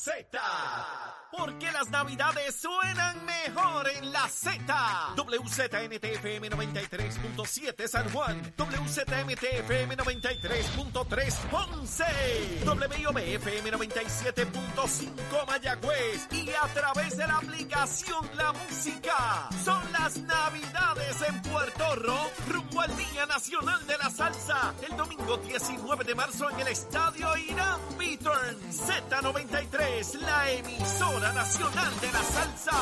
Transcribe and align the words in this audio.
Z. 0.00 0.40
Porque 1.30 1.70
las 1.70 1.90
navidades 1.90 2.56
suenan 2.56 3.24
mejor 3.24 3.86
en 3.88 4.10
la 4.10 4.26
Z. 4.28 5.14
WZNTFM 5.14 6.50
93.7 6.50 7.86
San 7.86 8.10
Juan. 8.10 8.40
WZMTFM 8.56 9.96
93.3 9.96 11.34
Ponce. 11.50 12.04
WIOBFM 12.64 13.70
97.5 13.72 15.46
Mayagüez. 15.46 16.28
Y 16.32 16.50
a 16.50 16.66
través 16.72 17.16
de 17.18 17.26
la 17.26 17.36
aplicación 17.36 18.28
La 18.36 18.52
Música. 18.52 19.48
Son 19.62 19.82
las 19.92 20.16
navidades 20.16 21.22
en 21.28 21.42
Puerto 21.42 21.94
Rico. 21.96 22.30
Rumbo 22.48 22.80
al 22.80 22.96
Día 22.96 23.26
Nacional 23.26 23.86
de 23.86 23.98
la 23.98 24.10
Salsa. 24.10 24.74
El 24.88 24.96
domingo 24.96 25.36
19 25.36 26.04
de 26.04 26.14
marzo 26.14 26.48
en 26.50 26.60
el 26.60 26.68
Estadio 26.68 27.36
Irán 27.36 27.80
Beaturn. 27.98 28.56
Z93, 28.72 29.89
la 30.20 30.50
emisora 30.52 31.32
nacional 31.32 32.00
de 32.00 32.12
la 32.12 32.22
salsa. 32.22 32.72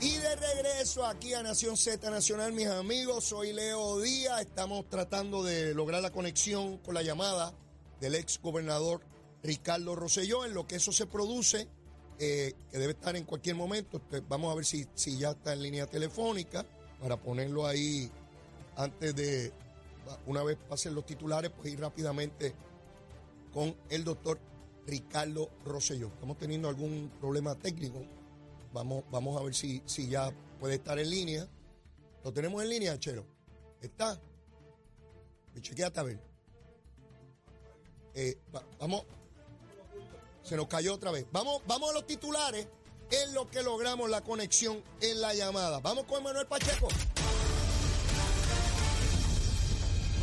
Y 0.00 0.16
de 0.16 0.36
regreso 0.36 1.04
aquí 1.04 1.34
a 1.34 1.42
Nación 1.42 1.76
Z 1.76 2.08
Nacional, 2.08 2.52
mis 2.52 2.68
amigos, 2.68 3.24
soy 3.24 3.52
Leo 3.52 4.00
Díaz. 4.00 4.42
Estamos 4.42 4.88
tratando 4.88 5.42
de 5.42 5.74
lograr 5.74 6.02
la 6.02 6.12
conexión 6.12 6.78
con 6.78 6.94
la 6.94 7.02
llamada 7.02 7.52
del 8.00 8.14
ex 8.14 8.40
gobernador 8.40 9.00
Ricardo 9.42 9.96
Rosselló. 9.96 10.44
En 10.44 10.54
lo 10.54 10.66
que 10.66 10.76
eso 10.76 10.92
se 10.92 11.06
produce, 11.06 11.68
eh, 12.18 12.54
que 12.70 12.78
debe 12.78 12.92
estar 12.92 13.16
en 13.16 13.24
cualquier 13.24 13.56
momento, 13.56 14.00
pues 14.08 14.22
vamos 14.28 14.52
a 14.52 14.54
ver 14.54 14.64
si, 14.64 14.86
si 14.94 15.18
ya 15.18 15.32
está 15.32 15.52
en 15.52 15.62
línea 15.62 15.86
telefónica 15.86 16.64
para 17.02 17.16
ponerlo 17.16 17.66
ahí 17.66 18.10
antes 18.76 19.14
de, 19.14 19.52
una 20.26 20.42
vez 20.42 20.56
pasen 20.68 20.94
los 20.94 21.04
titulares, 21.06 21.50
pues 21.56 21.72
ir 21.72 21.80
rápidamente 21.80 22.54
con 23.52 23.76
el 23.88 24.04
doctor 24.04 24.38
Ricardo 24.86 25.50
Rosselló. 25.64 26.08
Estamos 26.08 26.38
teniendo 26.38 26.68
algún 26.68 27.10
problema 27.20 27.54
técnico. 27.54 28.02
Vamos, 28.72 29.04
vamos 29.10 29.40
a 29.40 29.44
ver 29.44 29.54
si, 29.54 29.82
si 29.86 30.08
ya 30.08 30.30
puede 30.60 30.74
estar 30.76 30.98
en 30.98 31.10
línea. 31.10 31.48
¿Lo 32.24 32.32
tenemos 32.32 32.62
en 32.62 32.68
línea, 32.68 32.98
Chero? 32.98 33.24
¿Está? 33.80 34.20
Me 35.54 35.60
chequeate 35.62 36.00
a 36.00 36.02
ver. 36.02 36.20
Eh, 38.14 38.38
va- 38.54 38.64
vamos. 38.78 39.04
Se 40.42 40.56
nos 40.56 40.66
cayó 40.68 40.94
otra 40.94 41.10
vez. 41.10 41.26
Vamos, 41.32 41.62
vamos 41.66 41.90
a 41.90 41.94
los 41.94 42.06
titulares 42.06 42.68
en 43.10 43.34
lo 43.34 43.46
que 43.50 43.62
logramos 43.62 44.08
la 44.10 44.22
conexión 44.22 44.82
en 45.00 45.20
la 45.20 45.34
llamada. 45.34 45.80
Vamos 45.80 46.04
con 46.04 46.22
Manuel 46.22 46.46
Pacheco. 46.46 46.88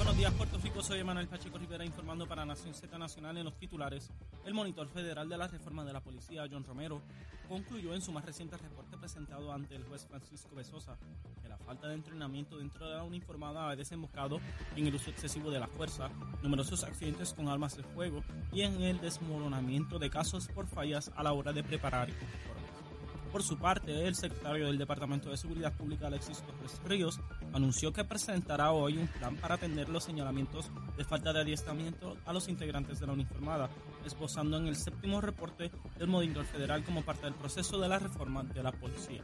Buenos 0.04 0.18
días, 0.18 0.34
Puerto 0.34 0.58
Rico. 0.58 0.84
Soy 0.84 1.00
Emanuel 1.00 1.30
Pacheco 1.30 1.58
Rivera 1.58 1.86
informando 1.86 2.28
para 2.28 2.46
Nación 2.46 2.74
Z 2.74 2.98
Nacional 2.98 3.38
en 3.38 3.46
los 3.46 3.58
titulares. 3.58 4.12
El 4.46 4.54
monitor 4.54 4.90
federal 4.90 5.30
de 5.30 5.38
la 5.38 5.48
reforma 5.48 5.86
de 5.86 5.94
la 5.94 6.02
policía, 6.02 6.46
John 6.52 6.66
Romero, 6.66 7.02
concluyó 7.48 7.96
en 7.96 8.02
su 8.02 8.12
más 8.12 8.26
reciente 8.26 8.58
reporte 8.58 8.98
presentado 8.98 9.54
ante 9.54 9.78
el 9.78 9.86
juez 9.86 10.06
Francisco 10.06 10.58
Besosa 10.58 10.98
que 11.42 11.48
la 11.48 11.58
falta 11.58 11.88
de 11.88 11.94
entrenamiento 11.94 12.58
dentro 12.58 12.86
de 12.86 12.98
la 12.98 13.04
uniformada 13.04 13.70
ha 13.70 13.78
desembocado 13.78 14.42
en 14.76 14.88
el 14.88 14.96
uso 14.96 15.10
excesivo 15.10 15.50
de 15.52 15.62
la 15.62 15.68
fuerza, 15.68 16.10
numerosos 16.42 16.84
accidentes 16.84 17.34
con 17.34 17.48
armas 17.48 17.78
de 17.78 17.84
fuego 17.84 18.26
y 18.52 18.64
en 18.64 18.82
el 18.82 19.00
desmoronamiento 19.00 20.00
de 20.00 20.10
casos 20.10 20.50
por 20.50 20.68
fallas 20.68 21.14
a 21.16 21.24
la 21.24 21.32
hora 21.32 21.54
de 21.54 21.64
preparar. 21.64 22.10
Por 23.34 23.42
su 23.42 23.58
parte, 23.58 24.08
el 24.08 24.14
secretario 24.14 24.68
del 24.68 24.78
Departamento 24.78 25.32
de 25.32 25.38
Seguridad 25.38 25.74
Pública, 25.74 26.06
Alexis 26.06 26.44
Torres 26.44 26.80
Ríos, 26.86 27.20
anunció 27.52 27.92
que 27.92 28.04
presentará 28.04 28.72
hoy 28.72 29.00
un 29.00 29.08
plan 29.08 29.36
para 29.38 29.56
atender 29.56 29.90
los 29.90 30.04
señalamientos 30.04 30.70
de 30.96 31.04
falta 31.04 31.34
de 31.34 31.42
adiestramiento 31.42 32.16
a 32.26 32.32
los 32.32 32.48
integrantes 32.48 33.00
de 33.00 33.08
la 33.08 33.14
uniformada, 33.14 33.72
esbozando 34.06 34.58
en 34.58 34.68
el 34.68 34.76
séptimo 34.76 35.20
reporte 35.20 35.72
del 35.98 36.10
monitor 36.10 36.46
federal 36.46 36.84
como 36.84 37.02
parte 37.02 37.26
del 37.26 37.34
proceso 37.34 37.80
de 37.80 37.88
la 37.88 37.98
reforma 37.98 38.44
de 38.44 38.62
la 38.62 38.72
policía. 38.72 39.24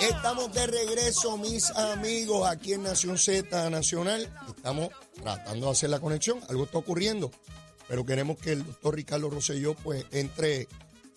Estamos 0.00 0.50
de 0.54 0.66
regreso, 0.66 1.36
mis 1.36 1.70
amigos, 1.72 2.48
aquí 2.48 2.72
en 2.72 2.84
Nación 2.84 3.18
Z 3.18 3.68
Nacional. 3.68 4.32
Estamos 4.48 4.88
tratando 5.22 5.66
de 5.66 5.72
hacer 5.72 5.90
la 5.90 6.00
conexión. 6.00 6.40
Algo 6.48 6.64
está 6.64 6.78
ocurriendo, 6.78 7.30
pero 7.86 8.06
queremos 8.06 8.38
que 8.38 8.52
el 8.52 8.64
doctor 8.64 8.94
Ricardo 8.94 9.28
Rosselló 9.28 9.74
pues 9.74 10.06
entre 10.10 10.68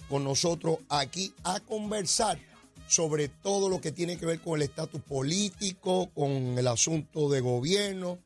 con 0.10 0.26
nosotros 0.26 0.80
aquí 0.90 1.34
a 1.46 1.62
conversar 1.62 2.38
sobre 2.86 3.30
todo 3.30 3.70
lo 3.70 3.80
que 3.80 3.94
tiene 3.94 4.18
que 4.18 4.26
ver 4.26 4.42
con 4.42 4.56
el 4.56 4.64
estatus 4.64 5.02
político, 5.02 6.12
con 6.14 6.58
el 6.58 6.68
asunto 6.68 7.30
de 7.30 7.40
gobierno, 7.40 8.20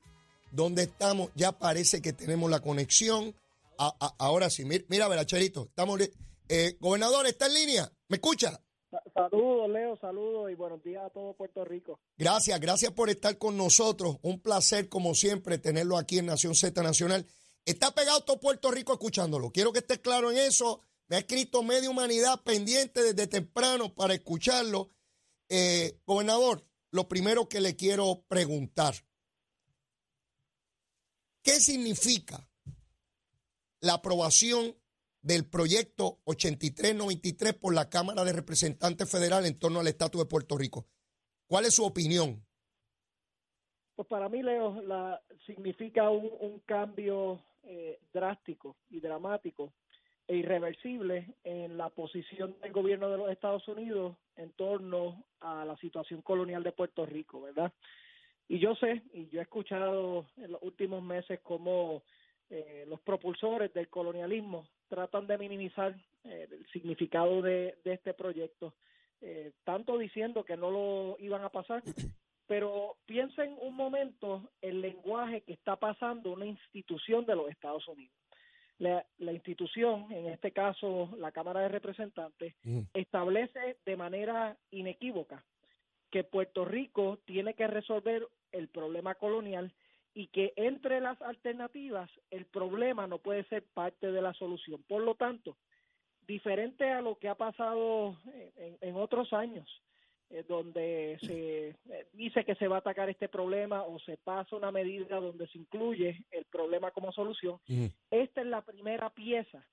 donde 0.51 0.83
estamos. 0.83 1.29
Ya 1.35 1.51
parece 1.51 2.01
que 2.01 2.13
tenemos 2.13 2.49
la 2.49 2.61
conexión. 2.61 3.35
Ahora 3.77 4.49
sí, 4.49 4.65
mira, 4.65 4.83
mira, 4.87 5.07
Veracharito, 5.07 5.65
estamos. 5.65 6.01
Eh, 6.49 6.77
gobernador, 6.79 7.27
¿está 7.27 7.45
en 7.45 7.53
línea? 7.53 7.91
¿Me 8.07 8.15
escucha? 8.15 8.59
Sa- 8.91 9.03
Saludos, 9.13 9.69
Leo, 9.69 9.97
saludos 9.97 10.49
y 10.51 10.55
buenos 10.55 10.81
días 10.83 11.03
a 11.05 11.09
todo 11.09 11.33
Puerto 11.33 11.65
Rico. 11.65 11.99
Gracias, 12.17 12.59
gracias 12.59 12.91
por 12.93 13.09
estar 13.09 13.37
con 13.37 13.57
nosotros. 13.57 14.17
Un 14.21 14.39
placer, 14.39 14.87
como 14.87 15.13
siempre, 15.13 15.57
tenerlo 15.57 15.97
aquí 15.97 16.19
en 16.19 16.27
Nación 16.27 16.55
Z 16.55 16.81
Nacional. 16.81 17.25
Está 17.65 17.93
pegado 17.93 18.21
todo 18.21 18.39
Puerto 18.39 18.71
Rico 18.71 18.93
escuchándolo. 18.93 19.51
Quiero 19.51 19.73
que 19.73 19.79
esté 19.79 19.99
claro 20.01 20.31
en 20.31 20.37
eso. 20.37 20.81
Me 21.09 21.17
ha 21.17 21.19
escrito 21.19 21.63
media 21.63 21.89
humanidad 21.89 22.41
pendiente 22.43 23.03
desde 23.03 23.27
temprano 23.27 23.93
para 23.93 24.13
escucharlo. 24.13 24.89
Eh, 25.49 25.99
gobernador, 26.05 26.65
lo 26.91 27.07
primero 27.09 27.49
que 27.49 27.59
le 27.61 27.75
quiero 27.75 28.23
preguntar, 28.27 28.95
¿qué 31.41 31.59
significa 31.59 32.49
la 33.81 33.93
aprobación 33.95 34.75
del 35.27 35.45
proyecto 35.45 36.19
8393 36.23 37.53
por 37.55 37.75
la 37.75 37.89
Cámara 37.89 38.23
de 38.23 38.31
Representantes 38.31 39.11
Federal 39.11 39.45
en 39.45 39.59
torno 39.59 39.81
al 39.81 39.87
estatus 39.87 40.21
de 40.21 40.25
Puerto 40.25 40.57
Rico? 40.57 40.87
¿Cuál 41.47 41.65
es 41.65 41.75
su 41.75 41.85
opinión? 41.85 42.45
Pues 43.97 44.07
para 44.07 44.29
mí, 44.29 44.41
Leo, 44.41 44.81
la, 44.83 45.21
significa 45.45 46.09
un, 46.09 46.31
un 46.39 46.59
cambio 46.59 47.41
eh, 47.63 47.99
drástico 48.13 48.77
y 48.89 49.01
dramático 49.01 49.73
e 50.29 50.37
irreversible 50.37 51.35
en 51.43 51.77
la 51.77 51.89
posición 51.89 52.55
del 52.61 52.71
gobierno 52.71 53.09
de 53.09 53.17
los 53.17 53.29
Estados 53.29 53.67
Unidos 53.67 54.15
en 54.37 54.51
torno 54.51 55.25
a 55.41 55.65
la 55.65 55.75
situación 55.77 56.21
colonial 56.21 56.63
de 56.63 56.71
Puerto 56.71 57.05
Rico, 57.05 57.41
¿verdad? 57.41 57.73
Y 58.47 58.59
yo 58.59 58.75
sé, 58.75 59.03
y 59.13 59.27
yo 59.27 59.39
he 59.39 59.43
escuchado 59.43 60.25
en 60.37 60.53
los 60.53 60.61
últimos 60.63 61.03
meses 61.03 61.41
cómo 61.43 62.03
eh, 62.49 62.85
los 62.87 63.01
propulsores 63.01 63.73
del 63.73 63.89
colonialismo 63.89 64.65
tratan 64.87 65.27
de 65.27 65.37
minimizar 65.37 65.95
eh, 66.23 66.47
el 66.51 66.65
significado 66.67 67.41
de, 67.41 67.77
de 67.83 67.93
este 67.93 68.13
proyecto, 68.13 68.73
eh, 69.21 69.51
tanto 69.63 69.97
diciendo 69.97 70.43
que 70.43 70.57
no 70.57 70.71
lo 70.71 71.17
iban 71.19 71.43
a 71.43 71.49
pasar, 71.49 71.83
pero 72.47 72.97
piensen 73.05 73.55
un 73.61 73.75
momento 73.75 74.49
el 74.61 74.81
lenguaje 74.81 75.41
que 75.41 75.53
está 75.53 75.75
pasando 75.75 76.31
una 76.31 76.45
institución 76.45 77.25
de 77.25 77.35
los 77.35 77.49
Estados 77.49 77.87
Unidos. 77.87 78.15
La, 78.79 79.03
la 79.17 79.33
institución, 79.33 80.05
en 80.11 80.27
este 80.27 80.51
caso 80.51 81.09
la 81.17 81.31
Cámara 81.31 81.61
de 81.61 81.69
Representantes, 81.69 82.53
Mm. 82.63 82.81
establece 82.93 83.77
de 83.85 83.97
manera 83.97 84.55
inequívoca 84.71 85.43
que 86.11 86.23
Puerto 86.23 86.63
Rico 86.63 87.19
tiene 87.25 87.53
que 87.55 87.67
resolver 87.67 88.27
el 88.51 88.67
problema 88.69 89.15
colonial 89.15 89.73
y 90.17 90.29
que 90.29 90.51
entre 90.55 90.99
las 90.99 91.21
alternativas 91.21 92.09
el 92.31 92.45
problema 92.45 93.05
no 93.05 93.19
puede 93.19 93.43
ser 93.43 93.61
parte 93.61 94.11
de 94.11 94.19
la 94.19 94.33
solución. 94.33 94.81
Por 94.87 95.03
lo 95.03 95.13
tanto, 95.13 95.57
diferente 96.25 96.89
a 96.89 97.01
lo 97.01 97.19
que 97.19 97.29
ha 97.29 97.35
pasado 97.35 98.17
en, 98.55 98.79
en 98.81 98.95
otros 98.95 99.31
años, 99.31 99.69
eh, 100.31 100.43
donde 100.47 101.19
se 101.21 101.69
eh, 101.69 102.07
dice 102.13 102.43
que 102.45 102.55
se 102.55 102.67
va 102.67 102.77
a 102.77 102.79
atacar 102.79 103.11
este 103.11 103.29
problema 103.29 103.83
o 103.83 103.99
se 103.99 104.17
pasa 104.17 104.55
una 104.55 104.71
medida 104.71 105.19
donde 105.19 105.47
se 105.49 105.59
incluye 105.59 106.25
el 106.31 106.45
problema 106.45 106.89
como 106.89 107.11
solución, 107.11 107.59
esta 108.09 108.41
es 108.41 108.47
la 108.47 108.63
primera 108.63 109.11
pieza 109.11 109.63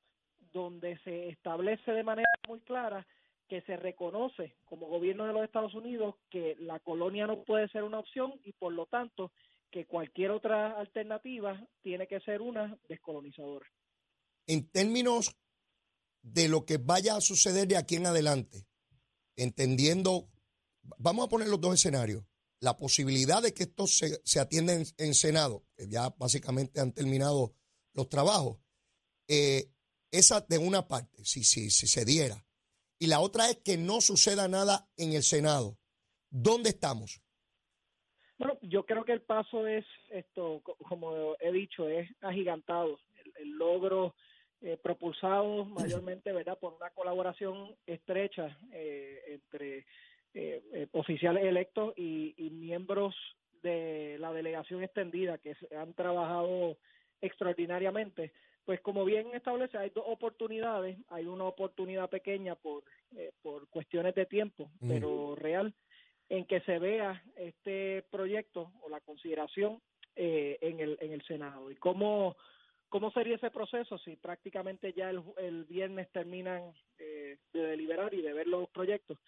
donde 0.53 0.99
se 0.99 1.31
establece 1.31 1.91
de 1.91 2.05
manera 2.05 2.29
muy 2.47 2.61
clara 2.61 3.07
que 3.49 3.63
se 3.63 3.79
reconoce 3.79 4.53
como 4.67 4.89
gobierno 4.89 5.27
de 5.27 5.33
los 5.33 5.45
Estados 5.45 5.73
Unidos 5.73 6.17
que 6.29 6.55
la 6.61 6.81
colonia 6.81 7.27
no 7.27 7.45
puede 7.45 7.67
ser 7.69 7.83
una 7.83 8.01
opción 8.01 8.35
y 8.45 8.53
por 8.53 8.75
lo 8.75 8.85
tanto 8.85 9.33
que 9.75 9.87
cualquier 9.87 10.31
otra 10.31 10.79
alternativa 10.79 11.61
tiene 11.83 12.07
que 12.07 12.21
ser 12.21 12.41
una 12.41 12.79
descolonizadora. 12.89 13.67
En 14.47 14.71
términos 14.71 15.37
de 16.23 16.47
lo 16.49 16.65
que 16.65 16.77
vaya 16.77 17.17
a 17.17 17.21
suceder 17.21 17.67
de 17.67 17.77
aquí 17.77 17.97
en 17.97 18.07
adelante, 18.07 18.69
entendiendo, 19.35 20.31
vamos 20.81 21.27
a 21.27 21.29
poner 21.29 21.49
los 21.49 21.61
dos 21.61 21.75
escenarios, 21.75 22.25
la 22.61 22.77
posibilidad 22.77 23.43
de 23.43 23.53
que 23.53 23.65
esto 23.65 23.89
se, 23.89 24.21
se 24.25 24.39
atienda 24.39 24.75
en, 24.75 25.15
Senado, 25.15 25.67
que 25.77 25.89
ya 25.89 26.09
básicamente 26.11 26.81
han 26.81 26.93
terminado 26.93 27.57
los 27.95 28.09
trabajos, 28.09 28.61
eh, 29.27 29.73
esa 30.13 30.41
de 30.43 30.59
una 30.59 30.87
parte, 30.87 31.25
si, 31.25 31.43
si, 31.43 31.69
si 31.71 31.89
se 31.89 32.05
diera, 32.05 32.47
y 33.01 33.09
la 33.09 33.19
otra 33.19 33.51
es 33.51 33.57
que 33.57 33.77
no 33.77 34.01
suceda 34.01 34.47
nada 34.47 34.89
en 34.97 35.15
el 35.15 35.25
Senado. 35.25 35.81
¿Dónde 36.31 36.71
estamos? 36.71 37.24
Bueno, 38.45 38.59
yo 38.61 38.85
creo 38.85 39.07
que 39.07 39.13
el 39.13 39.23
paso 39.23 39.67
es 39.67 39.87
esto, 40.11 40.61
como 40.87 41.35
he 41.41 41.51
dicho, 41.51 41.89
es 41.89 42.11
agigantado. 42.21 42.99
El, 43.41 43.53
logro 43.53 44.15
eh, 44.61 44.77
propulsado 44.77 45.65
mayormente, 45.65 46.31
¿verdad?, 46.31 46.59
por 46.59 46.75
una 46.75 46.91
colaboración 46.91 47.75
estrecha 47.87 48.55
eh, 48.71 49.23
entre 49.29 49.87
eh, 50.35 50.89
oficiales 50.93 51.45
electos 51.45 51.95
y, 51.97 52.35
miembros 52.53 53.15
de 53.63 54.19
la 54.21 54.31
delegación 54.31 54.83
extendida 54.83 55.39
que 55.39 55.57
han 55.75 55.95
trabajado 55.95 56.77
extraordinariamente. 57.23 58.33
Pues 58.67 58.79
como 58.83 59.07
bien 59.07 59.29
establece, 59.33 59.79
hay 59.79 59.89
dos 59.89 60.05
oportunidades. 60.07 60.99
Hay 61.09 61.25
una 61.25 61.45
oportunidad 61.45 62.11
pequeña 62.11 62.57
por, 62.57 62.85
por 63.41 63.69
cuestiones 63.69 64.15
de 64.15 64.27
tiempo, 64.27 64.71
pero 64.87 65.35
real 65.35 65.75
en 66.29 66.47
que 66.47 66.61
se 66.61 66.79
vea 66.79 67.23
este 67.37 68.05
proyecto 68.11 68.73
o 68.83 68.89
la 68.89 69.01
consideración 69.01 69.81
eh, 70.17 70.59
en, 70.61 70.81
el, 70.81 70.97
en 71.01 71.13
el 71.13 71.23
Senado. 71.23 71.71
¿Y 71.71 71.77
cómo, 71.77 72.37
cómo 72.89 73.11
sería 73.11 73.37
ese 73.37 73.51
proceso 73.51 73.99
si 73.99 74.17
prácticamente 74.17 74.93
ya 74.93 75.11
el, 75.11 75.23
el 75.39 75.65
viernes 75.65 76.09
terminan 76.13 76.73
eh, 76.99 77.39
de 77.53 77.61
deliberar 77.61 78.15
y 78.15 78.23
de 78.23 78.33
ver 78.33 78.47
los 78.47 78.69
proyectos? 78.71 79.19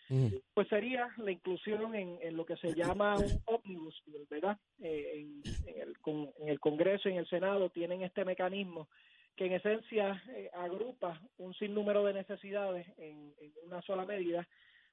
Pues 0.55 0.69
sería 0.69 1.09
la 1.19 1.33
inclusión 1.33 1.95
en, 1.95 2.19
en, 2.23 2.37
lo 2.37 2.47
que 2.47 2.57
se 2.57 2.73
llama 2.75 3.17
un 3.17 3.43
omnibus 3.47 4.01
¿verdad? 4.31 4.59
Eh, 4.81 5.27
en, 5.67 5.81
el, 5.81 5.97
en 6.39 6.49
el 6.49 6.61
Congreso 6.61 7.09
y 7.09 7.13
en 7.13 7.19
el 7.19 7.29
Senado 7.29 7.71
tienen 7.71 8.03
este 8.03 8.25
mecanismo 8.25 8.89
que 9.35 9.47
en 9.47 9.53
esencia 9.53 10.23
agrupa 10.55 11.21
un 11.37 11.53
sinnúmero 11.55 12.05
de 12.05 12.15
necesidades 12.15 12.87
en, 12.97 13.35
en 13.39 13.53
una 13.67 13.83
sola 13.83 14.07
medida 14.07 14.49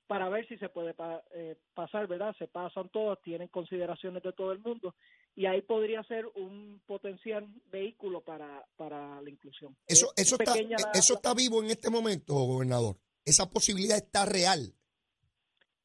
para 0.07 0.29
ver 0.29 0.47
si 0.47 0.57
se 0.57 0.69
puede 0.69 0.93
eh, 1.33 1.55
pasar, 1.73 2.07
¿verdad? 2.07 2.35
Se 2.37 2.47
pasan 2.47 2.89
todos, 2.89 3.21
tienen 3.21 3.47
consideraciones 3.47 4.21
de 4.23 4.33
todo 4.33 4.51
el 4.51 4.59
mundo 4.59 4.95
y 5.35 5.45
ahí 5.45 5.61
podría 5.61 6.03
ser 6.03 6.25
un 6.35 6.81
potencial 6.85 7.47
vehículo 7.71 8.21
para, 8.21 8.65
para 8.75 9.21
la 9.21 9.29
inclusión. 9.29 9.75
Eso, 9.87 10.11
eso, 10.15 10.35
está, 10.39 10.53
eso 10.93 11.13
está 11.15 11.33
vivo 11.33 11.63
en 11.63 11.69
este 11.69 11.89
momento, 11.89 12.33
gobernador. 12.33 12.97
Esa 13.25 13.49
posibilidad 13.49 13.97
está 13.97 14.25
real. 14.25 14.73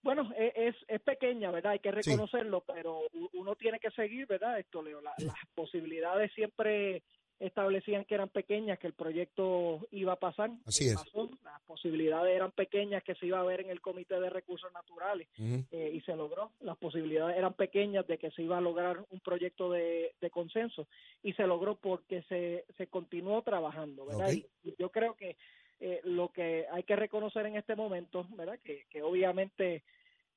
Bueno, 0.02 0.30
e, 0.36 0.52
es, 0.54 0.76
es 0.86 1.00
pequeña, 1.02 1.50
¿verdad? 1.50 1.72
Hay 1.72 1.80
que 1.80 1.90
reconocerlo, 1.90 2.64
pero 2.66 3.02
uno 3.34 3.56
tiene 3.56 3.78
que 3.78 3.90
seguir, 3.90 4.26
¿verdad? 4.26 4.58
Esto, 4.58 4.82
Leo, 4.82 5.00
las 5.00 5.16
posibilidades 5.54 6.32
siempre 6.34 7.02
establecían 7.40 8.04
que 8.04 8.14
eran 8.14 8.28
pequeñas, 8.28 8.78
que 8.78 8.86
el 8.86 8.92
proyecto 8.92 9.86
iba 9.92 10.12
a 10.12 10.18
pasar. 10.18 10.50
Así 10.66 10.86
es. 10.86 10.96
Las 11.44 11.62
posibilidades 11.66 12.34
eran 12.34 12.50
pequeñas 12.50 13.02
que 13.04 13.14
se 13.14 13.26
iba 13.26 13.38
a 13.38 13.44
ver 13.44 13.60
en 13.60 13.70
el 13.70 13.80
Comité 13.80 14.20
de 14.20 14.30
Recursos 14.30 14.72
Naturales 14.72 15.28
eh, 15.38 15.90
y 15.94 16.00
se 16.00 16.16
logró. 16.16 16.52
Las 16.60 16.76
posibilidades 16.78 17.36
eran 17.36 17.54
pequeñas 17.54 18.06
de 18.06 18.18
que 18.18 18.30
se 18.32 18.42
iba 18.42 18.58
a 18.58 18.60
lograr 18.60 19.04
un 19.10 19.20
proyecto 19.20 19.70
de, 19.70 20.14
consenso 20.32 20.86
y 21.22 21.32
se 21.32 21.46
logró 21.46 21.76
porque 21.76 22.22
se, 22.22 22.64
se 22.76 22.86
continuó 22.88 23.42
trabajando, 23.42 24.04
¿verdad? 24.04 24.30
Y 24.32 24.74
yo 24.78 24.90
creo 24.90 25.14
que 25.14 25.36
eh, 25.80 26.00
lo 26.04 26.28
que 26.30 26.66
hay 26.70 26.82
que 26.82 26.96
reconocer 26.96 27.46
en 27.46 27.56
este 27.56 27.76
momento, 27.76 28.26
¿verdad? 28.36 28.58
Que, 28.62 28.84
que 28.90 29.02
obviamente 29.02 29.84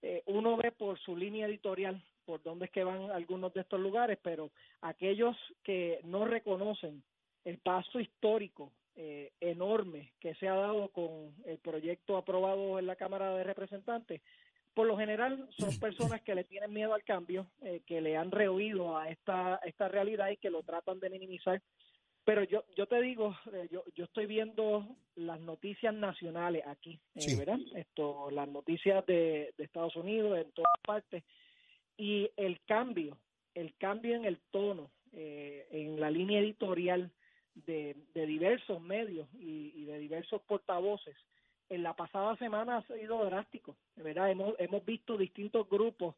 eh, 0.01 0.23
uno 0.27 0.55
ve 0.57 0.71
por 0.71 0.99
su 0.99 1.15
línea 1.15 1.47
editorial 1.47 2.03
por 2.25 2.41
dónde 2.43 2.65
es 2.65 2.71
que 2.71 2.83
van 2.83 3.11
algunos 3.11 3.53
de 3.53 3.61
estos 3.61 3.79
lugares, 3.79 4.17
pero 4.21 4.51
aquellos 4.81 5.35
que 5.63 5.99
no 6.03 6.25
reconocen 6.25 7.03
el 7.45 7.57
paso 7.57 7.99
histórico 7.99 8.71
eh, 8.95 9.31
enorme 9.39 10.11
que 10.19 10.35
se 10.35 10.47
ha 10.47 10.53
dado 10.53 10.89
con 10.89 11.33
el 11.45 11.57
proyecto 11.59 12.17
aprobado 12.17 12.77
en 12.77 12.87
la 12.87 12.95
Cámara 12.95 13.33
de 13.35 13.43
Representantes, 13.43 14.21
por 14.73 14.87
lo 14.87 14.97
general 14.97 15.47
son 15.57 15.69
personas 15.79 16.21
que 16.21 16.35
le 16.35 16.43
tienen 16.43 16.73
miedo 16.73 16.93
al 16.93 17.03
cambio, 17.03 17.47
eh, 17.61 17.81
que 17.85 18.01
le 18.01 18.17
han 18.17 18.31
rehuido 18.31 18.97
a 18.97 19.09
esta, 19.09 19.59
esta 19.63 19.87
realidad 19.87 20.29
y 20.29 20.37
que 20.37 20.49
lo 20.49 20.63
tratan 20.63 20.99
de 20.99 21.09
minimizar. 21.09 21.61
Pero 22.23 22.43
yo, 22.43 22.63
yo 22.75 22.85
te 22.85 23.01
digo, 23.01 23.35
eh, 23.51 23.67
yo, 23.71 23.83
yo 23.95 24.05
estoy 24.05 24.27
viendo 24.27 24.85
las 25.15 25.39
noticias 25.39 25.93
nacionales 25.93 26.63
aquí, 26.67 26.99
¿verdad? 27.37 27.57
Esto, 27.75 28.29
las 28.29 28.47
noticias 28.47 29.03
de, 29.07 29.53
de 29.57 29.63
Estados 29.63 29.95
Unidos, 29.95 30.37
en 30.37 30.51
todas 30.51 30.79
partes, 30.85 31.23
y 31.97 32.29
el 32.37 32.59
cambio, 32.65 33.17
el 33.53 33.75
cambio 33.77 34.15
en 34.15 34.25
el 34.25 34.39
tono, 34.51 34.91
eh, 35.13 35.67
en 35.71 35.99
la 35.99 36.09
línea 36.09 36.39
editorial 36.39 37.11
de, 37.55 37.95
diversos 38.13 38.81
medios 38.81 39.27
y, 39.39 39.83
de 39.85 39.99
diversos 39.99 40.41
portavoces, 40.43 41.15
en 41.69 41.83
la 41.83 41.95
pasada 41.95 42.35
semana 42.37 42.77
ha 42.77 42.87
sido 42.87 43.23
drástico, 43.25 43.75
¿verdad? 43.95 44.29
Hemos, 44.29 44.55
hemos 44.59 44.85
visto 44.85 45.17
distintos 45.17 45.69
grupos 45.69 46.15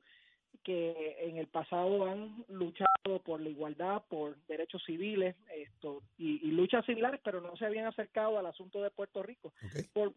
que 0.64 1.18
en 1.20 1.38
el 1.38 1.48
pasado 1.48 2.06
han 2.06 2.46
luchado 2.48 3.20
por 3.24 3.42
la 3.42 3.50
igualdad, 3.50 4.04
por 4.08 4.38
derechos 4.48 4.84
civiles 4.86 5.36
esto 5.54 6.04
y, 6.18 6.40
luchas 6.52 6.86
similares, 6.86 7.20
pero 7.24 7.42
no 7.42 7.56
se 7.58 7.66
habían 7.66 7.86
acercado 7.86 8.38
al 8.40 8.46
asunto 8.46 8.82
de 8.82 8.92
Puerto 8.92 9.24
Rico 9.24 9.54
por, 9.94 10.14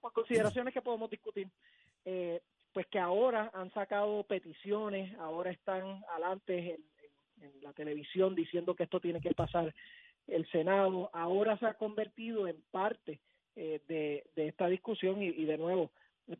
por 0.00 0.12
consideraciones 0.12 0.72
que 0.72 0.82
podemos 0.82 1.10
discutir. 1.10 1.48
Eh, 2.04 2.40
pues 2.72 2.86
que 2.86 2.98
ahora 2.98 3.50
han 3.54 3.72
sacado 3.72 4.22
peticiones, 4.24 5.16
ahora 5.18 5.50
están 5.50 6.04
adelante 6.10 6.74
en, 6.74 6.90
la 7.62 7.72
televisión 7.72 8.34
diciendo 8.34 8.74
que 8.74 8.82
esto 8.82 9.00
tiene 9.00 9.18
que 9.18 9.32
pasar 9.32 9.74
el 10.26 10.46
Senado, 10.50 11.08
ahora 11.14 11.56
se 11.56 11.64
ha 11.64 11.72
convertido 11.72 12.46
en 12.46 12.56
parte 12.70 13.18
eh, 13.56 13.80
de, 13.88 14.46
esta 14.46 14.68
discusión 14.68 15.22
y, 15.22 15.44
de 15.46 15.56
nuevo, 15.56 15.90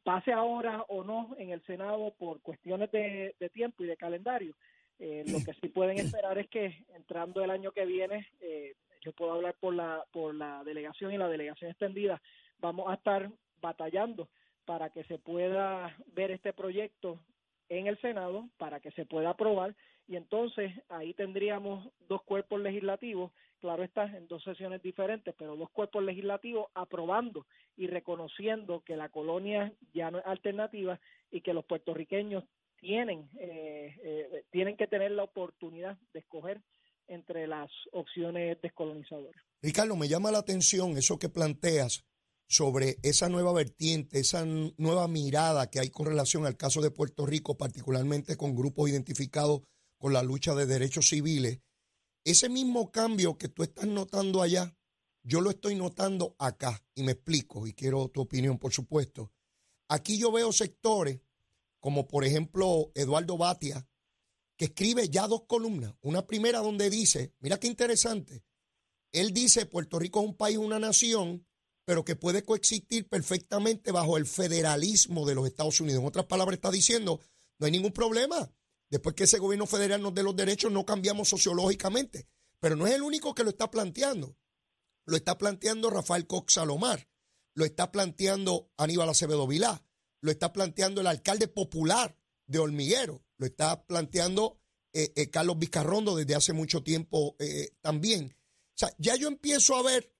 pase 0.02 0.30
ahora 0.30 0.84
o 0.88 1.02
no 1.02 1.34
en 1.38 1.52
el 1.52 1.62
Senado 1.62 2.12
por 2.18 2.42
cuestiones 2.42 2.90
de, 2.92 3.34
tiempo 3.54 3.82
y 3.82 3.86
de 3.86 3.96
calendario, 3.96 4.54
eh, 4.98 5.24
lo 5.26 5.42
que 5.42 5.54
sí 5.54 5.68
pueden 5.68 5.98
esperar 5.98 6.36
es 6.36 6.50
que 6.50 6.84
entrando 6.94 7.42
el 7.42 7.50
año 7.50 7.72
que 7.72 7.86
viene, 7.86 8.28
eh, 8.40 8.74
yo 9.00 9.12
puedo 9.12 9.32
hablar 9.32 9.54
por 9.58 9.72
la, 9.72 10.04
por 10.12 10.34
la 10.34 10.62
delegación 10.64 11.12
y 11.12 11.18
la 11.18 11.28
delegación 11.28 11.70
extendida, 11.70 12.20
vamos 12.58 12.90
a 12.90 12.94
estar 12.94 13.30
batallando 13.62 14.28
para 14.64 14.90
que 14.90 15.04
se 15.04 15.18
pueda 15.18 15.96
ver 16.12 16.30
este 16.30 16.52
proyecto 16.52 17.20
en 17.68 17.86
el 17.86 18.00
Senado, 18.00 18.48
para 18.56 18.80
que 18.80 18.90
se 18.92 19.06
pueda 19.06 19.30
aprobar 19.30 19.74
y 20.10 20.16
entonces 20.16 20.72
ahí 20.88 21.14
tendríamos 21.14 21.88
dos 22.08 22.22
cuerpos 22.24 22.60
legislativos, 22.60 23.30
claro 23.60 23.84
está, 23.84 24.04
en 24.06 24.26
dos 24.26 24.42
sesiones 24.42 24.82
diferentes, 24.82 25.32
pero 25.38 25.56
dos 25.56 25.70
cuerpos 25.70 26.02
legislativos 26.02 26.66
aprobando 26.74 27.46
y 27.76 27.86
reconociendo 27.86 28.82
que 28.84 28.96
la 28.96 29.08
colonia 29.08 29.72
ya 29.94 30.10
no 30.10 30.18
es 30.18 30.26
alternativa 30.26 30.98
y 31.30 31.42
que 31.42 31.54
los 31.54 31.64
puertorriqueños 31.64 32.42
tienen, 32.80 33.30
eh, 33.38 33.94
eh, 34.02 34.44
tienen 34.50 34.76
que 34.76 34.88
tener 34.88 35.12
la 35.12 35.22
oportunidad 35.22 35.96
de 36.12 36.18
escoger 36.18 36.60
entre 37.06 37.46
las 37.46 37.70
opciones 37.92 38.60
descolonizadoras. 38.62 39.40
Ricardo, 39.62 39.94
me 39.94 40.08
llama 40.08 40.32
la 40.32 40.38
atención 40.38 40.98
eso 40.98 41.20
que 41.20 41.28
planteas 41.28 42.04
sobre 42.50 42.98
esa 43.04 43.28
nueva 43.28 43.52
vertiente, 43.52 44.18
esa 44.18 44.44
nueva 44.44 45.06
mirada 45.06 45.70
que 45.70 45.78
hay 45.78 45.88
con 45.90 46.06
relación 46.06 46.46
al 46.46 46.56
caso 46.56 46.82
de 46.82 46.90
Puerto 46.90 47.24
Rico, 47.24 47.56
particularmente 47.56 48.36
con 48.36 48.56
grupos 48.56 48.90
identificados 48.90 49.62
con 49.98 50.12
la 50.12 50.24
lucha 50.24 50.56
de 50.56 50.66
derechos 50.66 51.08
civiles. 51.08 51.60
Ese 52.24 52.48
mismo 52.48 52.90
cambio 52.90 53.38
que 53.38 53.48
tú 53.48 53.62
estás 53.62 53.86
notando 53.86 54.42
allá, 54.42 54.76
yo 55.22 55.40
lo 55.40 55.50
estoy 55.50 55.76
notando 55.76 56.34
acá 56.40 56.84
y 56.96 57.04
me 57.04 57.12
explico 57.12 57.68
y 57.68 57.72
quiero 57.72 58.08
tu 58.08 58.20
opinión, 58.20 58.58
por 58.58 58.72
supuesto. 58.72 59.30
Aquí 59.86 60.18
yo 60.18 60.32
veo 60.32 60.50
sectores 60.52 61.20
como 61.78 62.08
por 62.08 62.24
ejemplo 62.24 62.90
Eduardo 62.96 63.38
Batia, 63.38 63.86
que 64.56 64.64
escribe 64.64 65.08
ya 65.08 65.28
dos 65.28 65.44
columnas. 65.44 65.94
Una 66.00 66.26
primera 66.26 66.58
donde 66.58 66.90
dice, 66.90 67.32
mira 67.38 67.60
qué 67.60 67.68
interesante, 67.68 68.42
él 69.12 69.32
dice 69.32 69.66
Puerto 69.66 70.00
Rico 70.00 70.20
es 70.20 70.26
un 70.26 70.36
país, 70.36 70.58
una 70.58 70.80
nación, 70.80 71.46
pero 71.90 72.04
que 72.04 72.14
puede 72.14 72.44
coexistir 72.44 73.08
perfectamente 73.08 73.90
bajo 73.90 74.16
el 74.16 74.24
federalismo 74.24 75.26
de 75.26 75.34
los 75.34 75.44
Estados 75.44 75.80
Unidos. 75.80 76.00
En 76.00 76.06
otras 76.06 76.26
palabras, 76.26 76.54
está 76.54 76.70
diciendo, 76.70 77.18
no 77.58 77.66
hay 77.66 77.72
ningún 77.72 77.90
problema. 77.90 78.48
Después 78.88 79.16
que 79.16 79.24
ese 79.24 79.40
gobierno 79.40 79.66
federal 79.66 80.00
nos 80.00 80.14
dé 80.14 80.22
los 80.22 80.36
derechos, 80.36 80.70
no 80.70 80.86
cambiamos 80.86 81.28
sociológicamente. 81.28 82.28
Pero 82.60 82.76
no 82.76 82.86
es 82.86 82.94
el 82.94 83.02
único 83.02 83.34
que 83.34 83.42
lo 83.42 83.50
está 83.50 83.72
planteando. 83.72 84.38
Lo 85.04 85.16
está 85.16 85.36
planteando 85.36 85.90
Rafael 85.90 86.28
Cox 86.28 86.52
Salomar. 86.52 87.08
Lo 87.54 87.64
está 87.64 87.90
planteando 87.90 88.70
Aníbal 88.76 89.08
Acevedo 89.08 89.48
Vilá. 89.48 89.84
Lo 90.20 90.30
está 90.30 90.52
planteando 90.52 91.00
el 91.00 91.08
alcalde 91.08 91.48
popular 91.48 92.16
de 92.46 92.60
Hormiguero. 92.60 93.24
Lo 93.36 93.46
está 93.46 93.84
planteando 93.84 94.60
eh, 94.92 95.12
eh, 95.16 95.28
Carlos 95.28 95.58
Vizcarrondo 95.58 96.14
desde 96.14 96.36
hace 96.36 96.52
mucho 96.52 96.84
tiempo 96.84 97.34
eh, 97.40 97.70
también. 97.80 98.36
O 98.36 98.76
sea, 98.76 98.94
ya 98.98 99.16
yo 99.16 99.26
empiezo 99.26 99.74
a 99.74 99.82
ver 99.82 100.14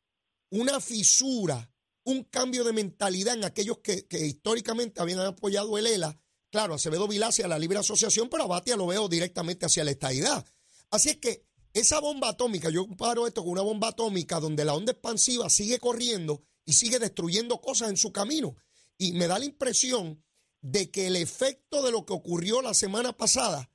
una 0.51 0.81
fisura, 0.81 1.73
un 2.05 2.25
cambio 2.25 2.65
de 2.65 2.73
mentalidad 2.73 3.35
en 3.35 3.45
aquellos 3.45 3.79
que, 3.79 4.07
históricamente 4.11 5.01
habían 5.01 5.21
apoyado 5.21 5.79
el 5.79 5.87
ELA. 5.87 6.21
Claro, 6.51 6.75
Acevedo 6.75 7.07
Vilá 7.07 7.29
hacia 7.29 7.49
la 7.49 7.59
libre 7.59 7.79
asociación, 7.79 8.29
pero 8.29 8.45
a 8.45 8.49
Batia 8.49 8.77
lo 8.77 8.87
veo 8.89 9.09
directamente 9.09 9.67
hacia 9.67 9.85
la 9.85 9.93
estadidad. 9.93 10.45
Así 10.91 11.11
es 11.11 11.17
que 11.19 11.47
esa 11.73 12.01
bomba 12.01 12.31
atómica, 12.31 12.69
yo 12.71 12.87
comparo 12.87 13.29
esto 13.29 13.43
con 13.43 13.53
una 13.53 13.63
bomba 13.63 13.89
atómica 13.89 14.41
donde 14.41 14.65
la 14.65 14.75
onda 14.75 14.93
expansiva 14.93 15.49
sigue 15.49 15.79
corriendo 15.79 16.43
y 16.65 16.73
sigue 16.73 16.99
destruyendo 16.99 17.61
cosas 17.61 17.91
en 17.91 17.97
su 17.97 18.13
camino. 18.13 18.57
Y 18.99 19.13
me 19.13 19.29
da 19.29 19.39
la 19.39 19.45
impresión 19.45 20.25
de 20.61 20.91
que 20.91 21.07
el 21.07 21.17
efecto 21.17 21.83
de 21.83 21.93
lo 21.93 22.05
que 22.05 22.13
ocurrió 22.13 22.61
la 22.61 22.75
semana 22.75 23.17
pasada, 23.17 23.71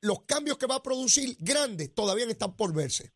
los 0.00 0.22
cambios 0.22 0.56
que 0.58 0.66
va 0.66 0.76
a 0.76 0.82
producir 0.82 1.36
grandes 1.38 1.94
todavía 1.94 2.26
están 2.26 2.56
por 2.56 2.72
verse. 2.72 3.12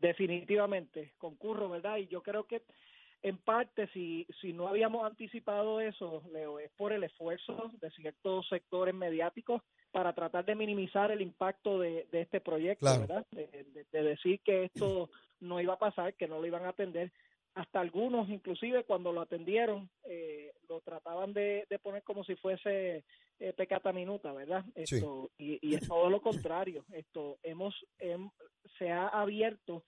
Definitivamente, 0.00 1.12
concurro, 1.18 1.68
¿verdad? 1.68 1.98
Y 1.98 2.06
yo 2.06 2.22
creo 2.22 2.46
que 2.46 2.62
en 3.22 3.38
parte, 3.38 3.88
si, 3.94 4.26
si 4.40 4.52
no 4.52 4.68
habíamos 4.68 5.04
anticipado 5.06 5.80
eso, 5.80 6.22
Leo, 6.32 6.58
es 6.58 6.70
por 6.72 6.92
el 6.92 7.04
esfuerzo 7.04 7.70
de 7.80 7.90
ciertos 7.92 8.46
sectores 8.48 8.94
mediáticos 8.94 9.62
para 9.92 10.12
tratar 10.12 10.44
de 10.44 10.54
minimizar 10.54 11.10
el 11.10 11.22
impacto 11.22 11.78
de, 11.78 12.06
este 12.12 12.40
proyecto, 12.40 12.84
¿verdad? 12.84 13.26
De, 13.30 13.86
de, 13.90 14.02
decir 14.02 14.40
que 14.40 14.64
esto 14.64 15.08
no 15.40 15.60
iba 15.60 15.74
a 15.74 15.78
pasar, 15.78 16.14
que 16.14 16.28
no 16.28 16.38
lo 16.38 16.46
iban 16.46 16.64
a 16.64 16.70
atender. 16.70 17.12
Hasta 17.54 17.80
algunos, 17.80 18.28
inclusive 18.28 18.84
cuando 18.84 19.12
lo 19.12 19.20
atendieron, 19.20 19.88
eh, 20.04 20.52
lo 20.68 20.80
trataban 20.80 21.32
de, 21.32 21.66
poner 21.82 22.02
como 22.02 22.24
si 22.24 22.34
fuese 22.34 23.04
eh, 23.38 23.52
pecata 23.56 23.92
minuta, 23.92 24.32
¿verdad? 24.32 24.64
Esto, 24.74 25.30
y, 25.38 25.58
y, 25.62 25.76
es 25.76 25.86
todo 25.86 26.10
lo 26.10 26.20
contrario. 26.20 26.84
Esto 26.92 27.38
hemos, 27.42 27.74
hem, 27.98 28.28
se 28.78 28.90
ha 28.90 29.06
abierto 29.06 29.84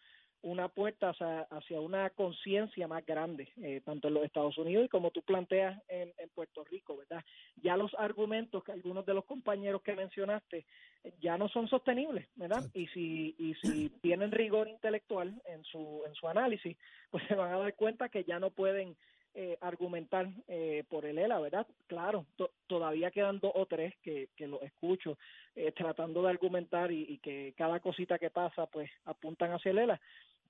una 0.47 0.69
puerta 0.69 1.11
hacia, 1.11 1.81
una 1.81 2.09
conciencia 2.11 2.87
más 2.87 3.05
grande, 3.05 3.49
eh, 3.61 3.81
tanto 3.85 4.07
en 4.07 4.15
los 4.15 4.25
Estados 4.25 4.57
Unidos 4.59 4.85
y 4.85 4.89
como 4.89 5.11
tú 5.11 5.23
planteas 5.23 5.83
en, 5.89 6.13
Puerto 6.35 6.65
Rico, 6.65 6.97
¿verdad? 6.97 7.25
Ya 7.63 7.77
los 7.77 7.95
argumentos 7.95 8.63
que 8.63 8.73
algunos 8.73 9.07
de 9.07 9.15
los 9.15 9.25
compañeros 9.25 9.83
que 9.83 9.97
mencionaste 9.97 10.67
eh, 11.03 11.13
ya 11.21 11.37
no 11.37 11.49
son 11.49 11.67
sostenibles, 11.67 12.29
¿verdad? 12.37 12.63
Y 12.75 12.87
si, 12.89 13.35
y 13.39 13.55
si 13.55 13.89
tienen 14.03 14.31
rigor 14.31 14.69
intelectual 14.69 15.35
en 15.47 15.65
su, 15.65 16.03
en 16.07 16.15
su 16.15 16.29
análisis, 16.29 16.77
pues 17.11 17.25
se 17.27 17.35
van 17.35 17.53
a 17.53 17.59
dar 17.59 17.75
cuenta 17.75 18.09
que 18.09 18.23
ya 18.23 18.39
no 18.39 18.51
pueden 18.51 18.97
eh, 19.39 19.59
argumentar 19.61 20.31
eh, 20.49 20.83
por 20.89 21.05
el 21.05 21.19
ELA, 21.19 21.39
¿verdad? 21.39 21.67
Claro, 21.89 22.25
todavía 22.67 23.11
quedan 23.11 23.39
dos 23.39 23.53
o 23.55 23.67
tres 23.67 23.95
que, 24.03 24.31
que 24.35 24.47
lo 24.47 24.63
escucho 24.63 25.19
eh, 25.55 25.73
tratando 25.73 26.23
de 26.23 26.31
argumentar 26.31 26.91
y, 26.91 27.03
y, 27.03 27.19
que 27.19 27.53
cada 27.55 27.81
cosita 27.81 28.19
que 28.19 28.31
pasa 28.31 28.65
pues 28.65 28.91
apuntan 29.05 29.53
hacia 29.53 29.73
el 29.73 29.79
ELA, 29.79 30.01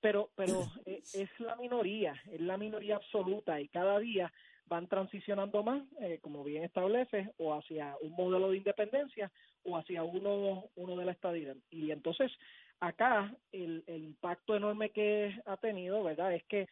pero, 0.01 0.29
pero 0.35 0.61
eh, 0.85 1.01
es 1.13 1.29
la 1.39 1.55
minoría, 1.55 2.13
es 2.31 2.41
la 2.41 2.57
minoría 2.57 2.97
absoluta 2.97 3.59
y 3.59 3.67
cada 3.67 3.99
día 3.99 4.31
van 4.67 4.87
transicionando 4.87 5.63
más, 5.63 5.83
eh, 6.01 6.19
como 6.21 6.43
bien 6.43 6.63
establece, 6.63 7.31
o 7.37 7.53
hacia 7.53 7.95
un 8.01 8.11
modelo 8.11 8.51
de 8.51 8.57
independencia 8.57 9.31
o 9.63 9.77
hacia 9.77 10.03
uno, 10.03 10.65
uno 10.75 10.95
de 10.97 11.05
la 11.05 11.13
estadía. 11.13 11.55
Y 11.69 11.91
entonces 11.91 12.31
acá 12.79 13.33
el, 13.51 13.83
el 13.87 14.03
impacto 14.03 14.55
enorme 14.55 14.89
que 14.91 15.39
ha 15.45 15.57
tenido, 15.57 16.03
¿verdad? 16.03 16.33
Es 16.33 16.43
que 16.45 16.67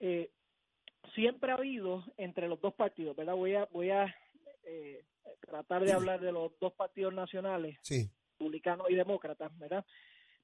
eh, 0.00 0.30
siempre 1.14 1.52
ha 1.52 1.56
habido 1.56 2.04
entre 2.16 2.48
los 2.48 2.60
dos 2.60 2.74
partidos, 2.74 3.16
¿verdad? 3.16 3.34
Voy 3.34 3.54
a, 3.54 3.66
voy 3.72 3.90
a 3.90 4.14
eh, 4.64 5.04
tratar 5.40 5.84
de 5.84 5.92
hablar 5.92 6.20
de 6.20 6.32
los 6.32 6.52
dos 6.58 6.72
partidos 6.72 7.12
nacionales, 7.12 7.78
republicanos 8.38 8.90
y 8.90 8.94
demócratas, 8.94 9.56
¿verdad? 9.58 9.84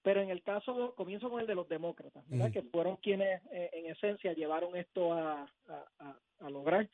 Pero 0.07 0.21
en 0.21 0.31
el 0.31 0.41
caso, 0.41 0.95
comienzo 0.95 1.29
con 1.29 1.41
el 1.41 1.49
de 1.49 1.57
los 1.57 1.69
demócratas, 1.69 2.23
¿verdad? 2.29 2.53
Que 2.53 2.63
fueron 2.63 2.95
quienes 2.99 3.43
eh, 3.51 3.71
en 3.73 3.87
esencia 3.87 4.35
llevaron 4.35 4.77
esto 4.77 5.13
a, 5.13 5.51
a, 5.67 6.17
a, 6.39 6.49
lograr. 6.49 6.89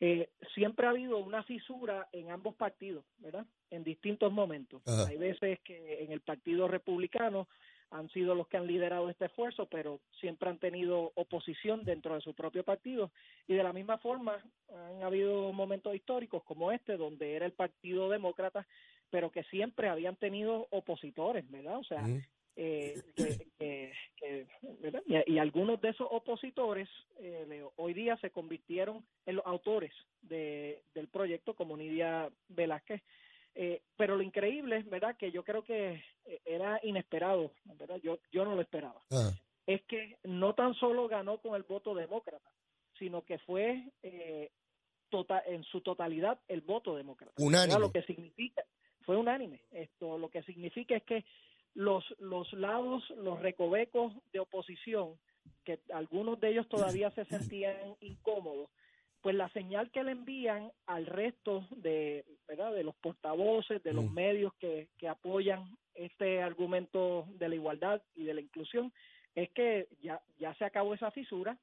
Eh, 0.00 0.30
siempre 0.54 0.86
ha 0.86 0.90
habido 0.90 1.18
una 1.18 1.42
fisura 1.42 2.08
en 2.10 2.30
ambos 2.30 2.54
partidos, 2.54 3.04
¿verdad? 3.18 3.44
En 3.68 3.84
distintos 3.84 4.32
momentos. 4.32 4.80
Hay 5.06 5.18
veces 5.18 5.60
que 5.60 6.02
en 6.02 6.10
el 6.10 6.22
Partido 6.22 6.68
Republicano 6.68 7.48
han 7.90 8.08
sido 8.12 8.34
los 8.34 8.48
que 8.48 8.56
han 8.56 8.66
liderado 8.66 9.10
este 9.10 9.26
esfuerzo, 9.26 9.66
pero 9.66 10.00
siempre 10.18 10.48
han 10.48 10.58
tenido 10.58 11.12
oposición 11.16 11.84
dentro 11.84 12.14
de 12.14 12.22
su 12.22 12.32
propio 12.32 12.64
partido. 12.64 13.10
Y 13.46 13.56
de 13.56 13.62
la 13.62 13.74
misma 13.74 13.98
forma, 13.98 14.42
han 14.74 15.02
habido 15.02 15.52
momentos 15.52 15.94
históricos 15.94 16.42
como 16.44 16.72
este, 16.72 16.96
donde 16.96 17.34
era 17.34 17.44
el 17.44 17.52
Partido 17.52 18.08
Demócrata, 18.08 18.66
pero 19.10 19.30
que 19.30 19.42
siempre 19.44 19.88
habían 19.88 20.16
tenido 20.16 20.66
opositores, 20.70 21.50
¿verdad? 21.50 21.78
O 21.78 21.84
sea, 21.84 22.04
eh, 22.58 23.00
Y, 25.26 25.38
algunos 25.38 25.80
de 25.80 25.90
esos 25.90 26.08
opositores 26.10 26.88
eh, 27.20 27.64
hoy 27.76 27.94
día 27.94 28.16
se 28.18 28.30
convirtieron 28.30 29.04
en 29.26 29.36
los 29.36 29.46
autores 29.46 29.92
de, 30.22 30.82
del 30.94 31.08
proyecto, 31.08 31.54
como 31.54 31.76
Nidia 31.76 32.30
Velázquez, 32.48 33.02
eh, 33.60 33.82
pero 33.96 34.16
lo 34.16 34.22
increíble, 34.22 34.84
¿verdad? 34.84 35.16
Que 35.16 35.32
yo 35.32 35.42
creo 35.42 35.64
que 35.64 36.00
eh, 36.26 36.40
era 36.44 36.78
inesperado, 36.84 37.50
¿verdad? 37.64 37.96
Yo, 38.02 38.20
yo 38.30 38.44
no 38.44 38.54
lo 38.54 38.60
esperaba. 38.60 39.02
Ah. 39.10 39.32
Es 39.66 39.82
que 39.82 40.16
no 40.22 40.54
tan 40.54 40.74
solo 40.74 41.08
ganó 41.08 41.38
con 41.38 41.56
el 41.56 41.64
voto 41.64 41.92
demócrata, 41.92 42.48
sino 42.98 43.24
que 43.24 43.38
fue 43.38 43.82
eh, 44.04 44.50
tota, 45.08 45.42
en 45.44 45.64
su 45.64 45.80
totalidad 45.80 46.38
el 46.46 46.60
voto 46.60 46.94
demócrata. 46.94 47.32
Unánime. 47.38 47.80
Lo 47.80 47.90
que 47.90 48.02
significa, 48.02 48.62
fue 49.00 49.16
unánime. 49.16 49.60
Esto 49.72 50.18
lo 50.18 50.30
que 50.30 50.44
significa 50.44 50.96
es 50.96 51.02
que 51.02 51.24
los, 51.78 52.04
los 52.18 52.52
lados, 52.54 53.08
los 53.18 53.38
recovecos 53.38 54.12
de 54.32 54.40
oposición, 54.40 55.12
que 55.64 55.78
algunos 55.94 56.40
de 56.40 56.48
ellos 56.48 56.68
todavía 56.68 57.12
se 57.12 57.24
sentían 57.26 57.76
incómodos, 58.00 58.68
pues 59.20 59.36
la 59.36 59.48
señal 59.50 59.88
que 59.92 60.02
le 60.02 60.10
envían 60.10 60.72
al 60.86 61.06
resto 61.06 61.68
de, 61.76 62.24
¿verdad? 62.48 62.72
de 62.72 62.82
los 62.82 62.96
portavoces, 62.96 63.80
de 63.84 63.92
los 63.92 64.06
mm. 64.06 64.12
medios 64.12 64.54
que, 64.54 64.88
que 64.98 65.08
apoyan 65.08 65.76
este 65.94 66.42
argumento 66.42 67.26
de 67.38 67.48
la 67.48 67.54
igualdad 67.54 68.02
y 68.16 68.24
de 68.24 68.34
la 68.34 68.40
inclusión, 68.40 68.92
es 69.36 69.48
que 69.50 69.86
ya, 70.02 70.20
ya 70.40 70.52
se 70.54 70.64
acabó 70.64 70.94
esa 70.94 71.12
fisura, 71.12 71.56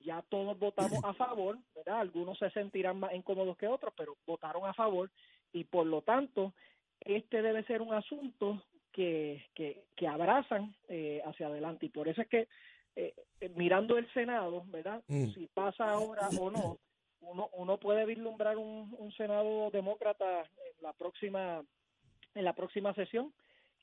ya 0.00 0.20
todos 0.30 0.58
votamos 0.58 1.04
a 1.04 1.14
favor, 1.14 1.58
¿verdad? 1.76 2.00
Algunos 2.00 2.38
se 2.40 2.50
sentirán 2.50 2.98
más 2.98 3.14
incómodos 3.14 3.56
que 3.56 3.68
otros, 3.68 3.94
pero 3.96 4.16
votaron 4.26 4.66
a 4.66 4.74
favor 4.74 5.12
y 5.52 5.62
por 5.62 5.86
lo 5.86 6.02
tanto 6.02 6.52
este 6.98 7.40
debe 7.40 7.62
ser 7.64 7.82
un 7.82 7.94
asunto 7.94 8.60
que, 8.94 9.44
que, 9.54 9.84
que 9.96 10.06
abrazan 10.06 10.74
eh, 10.88 11.20
hacia 11.26 11.48
adelante 11.48 11.86
y 11.86 11.88
por 11.88 12.08
eso 12.08 12.22
es 12.22 12.28
que 12.28 12.48
eh, 12.96 13.12
eh, 13.40 13.48
mirando 13.56 13.98
el 13.98 14.10
Senado, 14.14 14.64
¿verdad? 14.68 15.02
Mm. 15.08 15.30
Si 15.34 15.48
pasa 15.52 15.90
ahora 15.90 16.28
o 16.38 16.50
no, 16.50 16.78
uno, 17.20 17.50
uno 17.54 17.78
puede 17.78 18.06
vislumbrar 18.06 18.56
un, 18.56 18.94
un 18.96 19.12
Senado 19.12 19.70
demócrata 19.72 20.42
en 20.42 20.82
la 20.82 20.92
próxima 20.92 21.64
en 22.34 22.44
la 22.44 22.52
próxima 22.52 22.94
sesión 22.94 23.34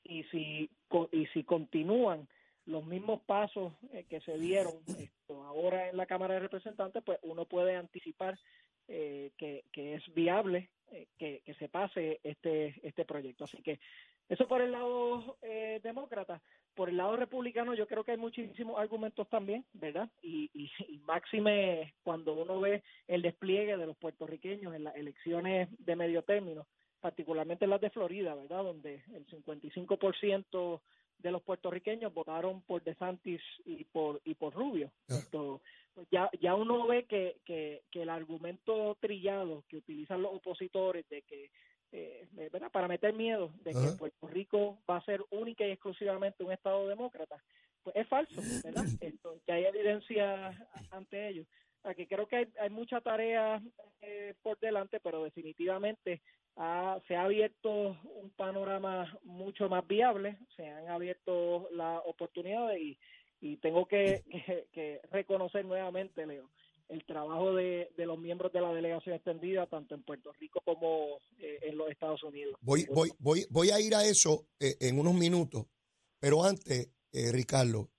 y 0.02 0.24
si 0.24 0.70
y 1.12 1.26
si 1.26 1.44
continúan 1.44 2.26
los 2.64 2.84
mismos 2.86 3.20
pasos 3.22 3.74
eh, 3.92 4.06
que 4.08 4.20
se 4.20 4.38
dieron 4.38 4.74
esto, 4.98 5.42
ahora 5.44 5.90
en 5.90 5.96
la 5.96 6.06
Cámara 6.06 6.34
de 6.34 6.40
Representantes, 6.40 7.02
pues 7.04 7.18
uno 7.22 7.44
puede 7.44 7.76
anticipar 7.76 8.38
eh, 8.88 9.32
que, 9.36 9.64
que, 9.72 9.94
es 9.94 10.14
viable 10.14 10.70
eh, 10.90 11.06
que, 11.18 11.42
que, 11.44 11.54
se 11.54 11.68
pase 11.68 12.20
este 12.22 12.80
este 12.82 13.04
proyecto. 13.04 13.44
Así 13.44 13.62
que 13.62 13.78
eso 14.32 14.48
por 14.48 14.62
el 14.62 14.72
lado 14.72 15.36
eh, 15.42 15.78
demócrata. 15.82 16.40
Por 16.74 16.88
el 16.88 16.96
lado 16.96 17.16
republicano 17.16 17.74
yo 17.74 17.86
creo 17.86 18.02
que 18.02 18.12
hay 18.12 18.16
muchísimos 18.16 18.78
argumentos 18.78 19.28
también, 19.28 19.62
¿verdad? 19.74 20.08
Y, 20.22 20.50
y, 20.54 20.70
y, 20.88 20.98
máxime 21.00 21.92
cuando 22.02 22.32
uno 22.32 22.58
ve 22.58 22.82
el 23.08 23.20
despliegue 23.20 23.76
de 23.76 23.86
los 23.86 23.96
puertorriqueños 23.98 24.74
en 24.74 24.84
las 24.84 24.96
elecciones 24.96 25.68
de 25.84 25.96
medio 25.96 26.22
término, 26.22 26.66
particularmente 27.02 27.66
las 27.66 27.82
de 27.82 27.90
Florida, 27.90 28.34
¿verdad? 28.34 28.64
Donde 28.64 29.02
el 29.14 29.26
55% 29.26 30.80
de 31.18 31.30
los 31.30 31.42
puertorriqueños 31.42 32.14
votaron 32.14 32.62
por 32.62 32.82
DeSantis 32.82 33.42
y 33.66 33.84
por 33.84 34.22
y 34.24 34.32
por 34.32 34.54
Rubio. 34.54 34.90
Esto, 35.08 35.60
pues 35.94 36.08
ya 36.10 36.30
ya 36.40 36.54
uno 36.54 36.86
ve 36.86 37.04
que, 37.04 37.36
que, 37.44 37.82
que 37.90 38.00
el 38.00 38.08
argumento 38.08 38.96
trillado 38.98 39.62
que 39.68 39.76
utilizan 39.76 40.22
los 40.22 40.32
opositores 40.32 41.06
de 41.10 41.20
que 41.20 41.50
eh, 41.92 42.26
¿verdad? 42.50 42.70
para 42.72 42.88
meter 42.88 43.12
miedo 43.12 43.52
de 43.64 43.72
que 43.72 43.96
Puerto 43.98 44.26
Rico 44.26 44.78
va 44.88 44.96
a 44.96 45.04
ser 45.04 45.22
única 45.30 45.66
y 45.66 45.72
exclusivamente 45.72 46.42
un 46.42 46.52
Estado 46.52 46.88
demócrata, 46.88 47.36
pues 47.82 47.96
es 47.96 48.08
falso, 48.08 48.40
¿verdad? 48.64 48.84
Esto, 49.00 49.38
que 49.44 49.52
hay 49.52 49.64
evidencia 49.66 50.56
ante 50.90 51.28
ello. 51.28 51.44
Aquí 51.84 52.06
creo 52.06 52.26
que 52.26 52.36
hay, 52.36 52.48
hay 52.60 52.70
mucha 52.70 53.00
tarea 53.00 53.60
eh, 54.00 54.34
por 54.42 54.58
delante, 54.58 55.00
pero 55.00 55.22
definitivamente 55.22 56.22
ha, 56.56 56.98
se 57.06 57.16
ha 57.16 57.24
abierto 57.24 57.98
un 58.04 58.30
panorama 58.36 59.18
mucho 59.24 59.68
más 59.68 59.86
viable, 59.86 60.38
se 60.56 60.68
han 60.68 60.88
abierto 60.88 61.68
las 61.72 62.00
oportunidades 62.06 62.80
y, 62.80 62.98
y 63.40 63.56
tengo 63.58 63.86
que, 63.86 64.22
que, 64.46 64.66
que 64.72 65.00
reconocer 65.10 65.64
nuevamente, 65.64 66.26
Leo, 66.26 66.48
el 66.92 67.04
trabajo 67.06 67.54
de, 67.54 67.90
de, 67.96 68.06
los 68.06 68.18
miembros 68.18 68.52
de 68.52 68.60
la 68.60 68.72
delegación 68.72 69.14
extendida, 69.14 69.66
tanto 69.66 69.94
en 69.94 70.02
Puerto 70.02 70.30
Rico 70.38 70.60
como 70.64 71.18
eh, 71.38 71.58
en 71.62 71.78
los 71.78 71.90
Estados 71.90 72.22
Unidos. 72.22 72.54
Voy, 72.60 72.86
voy, 72.92 73.10
voy, 73.18 73.46
voy 73.48 73.70
a 73.70 73.80
ir 73.80 73.94
a 73.94 74.04
eso 74.04 74.46
eh, 74.60 74.76
en 74.80 74.98
unos 74.98 75.14
minutos, 75.14 75.66
pero 76.20 76.44
antes, 76.44 76.90
eh, 77.12 77.32
Ricardo, 77.32 77.90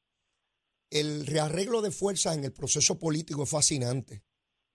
el 0.91 1.25
rearreglo 1.25 1.81
de 1.81 1.89
fuerzas 1.89 2.37
en 2.37 2.43
el 2.43 2.53
proceso 2.53 2.99
político 2.99 3.43
es 3.43 3.49
fascinante. 3.49 4.23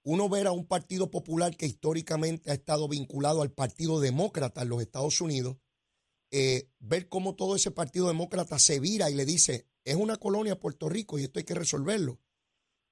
Uno 0.03 0.29
ver 0.29 0.49
a 0.49 0.53
un 0.53 0.67
partido 0.67 1.11
popular 1.11 1.57
que 1.57 1.67
históricamente 1.67 2.51
ha 2.51 2.55
estado 2.55 2.89
vinculado 2.89 3.43
al 3.43 3.53
Partido 3.53 4.01
Demócrata 4.01 4.63
en 4.63 4.69
los 4.71 4.81
Estados 4.81 5.21
Unidos, 5.21 5.59
eh, 6.31 6.69
ver 6.81 7.09
cómo 7.09 7.37
todo 7.37 7.55
ese 7.55 7.71
Partido 7.71 8.09
Demócrata 8.09 8.59
se 8.59 8.81
vira 8.81 9.11
y 9.11 9.15
le 9.15 9.25
dice, 9.25 9.69
es 9.85 9.95
una 9.95 10.17
colonia 10.17 10.59
Puerto 10.59 10.89
Rico 10.89 11.19
y 11.19 11.25
esto 11.25 11.39
hay 11.39 11.45
que 11.45 11.55
resolverlo. 11.55 12.21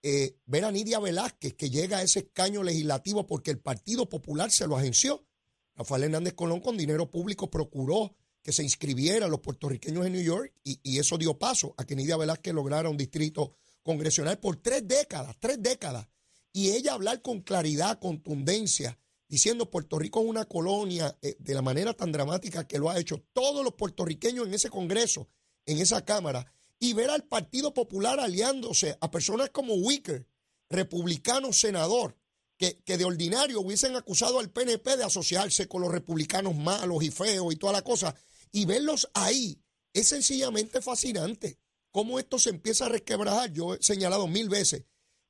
Eh, 0.08 0.36
ver 0.46 0.64
a 0.64 0.70
Nidia 0.70 1.00
Velázquez 1.00 1.54
que 1.54 1.68
llega 1.68 1.98
a 1.98 2.02
ese 2.02 2.20
escaño 2.20 2.62
legislativo 2.62 3.26
porque 3.26 3.50
el 3.50 3.58
Partido 3.58 4.08
Popular 4.08 4.52
se 4.52 4.68
lo 4.68 4.76
agenció. 4.76 5.26
Rafael 5.74 6.04
Hernández 6.04 6.34
Colón 6.34 6.60
con 6.60 6.76
dinero 6.76 7.10
público 7.10 7.50
procuró 7.50 8.14
que 8.40 8.52
se 8.52 8.62
inscribieran 8.62 9.28
los 9.32 9.40
puertorriqueños 9.40 10.06
en 10.06 10.12
New 10.12 10.22
York 10.22 10.52
y, 10.62 10.96
eso 10.96 11.18
dio 11.18 11.36
paso 11.36 11.74
a 11.76 11.84
que 11.84 11.96
Nidia 11.96 12.16
Velázquez 12.16 12.54
lograra 12.54 12.88
un 12.88 12.96
distrito 12.96 13.54
congresional 13.82 14.38
por 14.38 14.58
tres 14.58 14.86
décadas, 14.86 15.34
tres 15.40 15.60
décadas. 15.60 16.06
Y 16.52 16.70
ella 16.70 16.92
hablar 16.92 17.20
con 17.20 17.40
claridad, 17.40 17.98
contundencia, 17.98 18.96
diciendo 19.28 19.72
Puerto 19.72 19.98
Rico 19.98 20.20
es 20.20 20.28
una 20.28 20.44
colonia 20.44 21.18
eh, 21.20 21.34
de 21.40 21.52
la 21.52 21.62
manera 21.62 21.94
tan 21.94 22.12
dramática 22.12 22.64
que 22.64 22.78
lo 22.78 22.90
ha 22.90 23.00
hecho 23.00 23.24
todos 23.32 23.64
los 23.64 23.74
puertorriqueños 23.74 24.46
en 24.46 24.54
ese 24.54 24.70
Congreso, 24.70 25.26
en 25.64 25.78
esa 25.78 26.04
Cámara, 26.04 26.46
y 26.78 26.92
ver 26.92 27.10
al 27.10 27.24
Partido 27.24 27.72
Popular 27.72 28.20
aliándose 28.20 28.96
a 29.00 29.10
personas 29.10 29.50
como 29.50 29.74
Wicker, 29.74 30.26
republicano 30.68 31.52
senador, 31.52 32.18
que, 32.58 32.78
que, 32.82 32.96
de 32.96 33.04
ordinario 33.04 33.60
hubiesen 33.60 33.96
acusado 33.96 34.38
al 34.38 34.50
PNP 34.50 34.96
de 34.96 35.04
asociarse 35.04 35.68
con 35.68 35.82
los 35.82 35.92
republicanos 35.92 36.54
malos 36.54 37.02
y 37.02 37.10
feos 37.10 37.52
y 37.52 37.56
toda 37.56 37.72
la 37.72 37.82
cosa, 37.82 38.14
y 38.50 38.64
verlos 38.64 39.10
ahí 39.14 39.60
es 39.92 40.08
sencillamente 40.08 40.80
fascinante. 40.80 41.58
Cómo 41.90 42.18
esto 42.18 42.38
se 42.38 42.50
empieza 42.50 42.86
a 42.86 42.90
resquebrajar. 42.90 43.52
Yo 43.52 43.74
he 43.74 43.82
señalado 43.82 44.26
mil 44.26 44.50
veces 44.50 44.84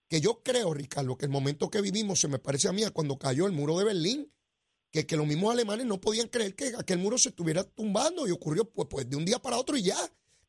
que 0.08 0.20
yo 0.20 0.42
creo, 0.42 0.74
Ricardo, 0.74 1.16
que 1.16 1.26
el 1.26 1.30
momento 1.30 1.70
que 1.70 1.80
vivimos 1.80 2.20
se 2.20 2.28
me 2.28 2.38
parece 2.38 2.68
a 2.68 2.72
mí 2.72 2.82
a 2.82 2.90
cuando 2.90 3.18
cayó 3.18 3.46
el 3.46 3.52
muro 3.52 3.78
de 3.78 3.84
Berlín, 3.84 4.32
que, 4.90 5.06
que 5.06 5.16
los 5.16 5.26
mismos 5.26 5.52
alemanes 5.52 5.86
no 5.86 6.00
podían 6.00 6.28
creer 6.28 6.54
que 6.54 6.72
aquel 6.76 6.98
muro 6.98 7.18
se 7.18 7.28
estuviera 7.28 7.64
tumbando 7.64 8.26
y 8.26 8.30
ocurrió 8.30 8.68
pues, 8.68 8.88
pues 8.90 9.08
de 9.08 9.16
un 9.16 9.24
día 9.24 9.40
para 9.40 9.58
otro 9.58 9.76
y 9.76 9.82
ya. 9.82 9.98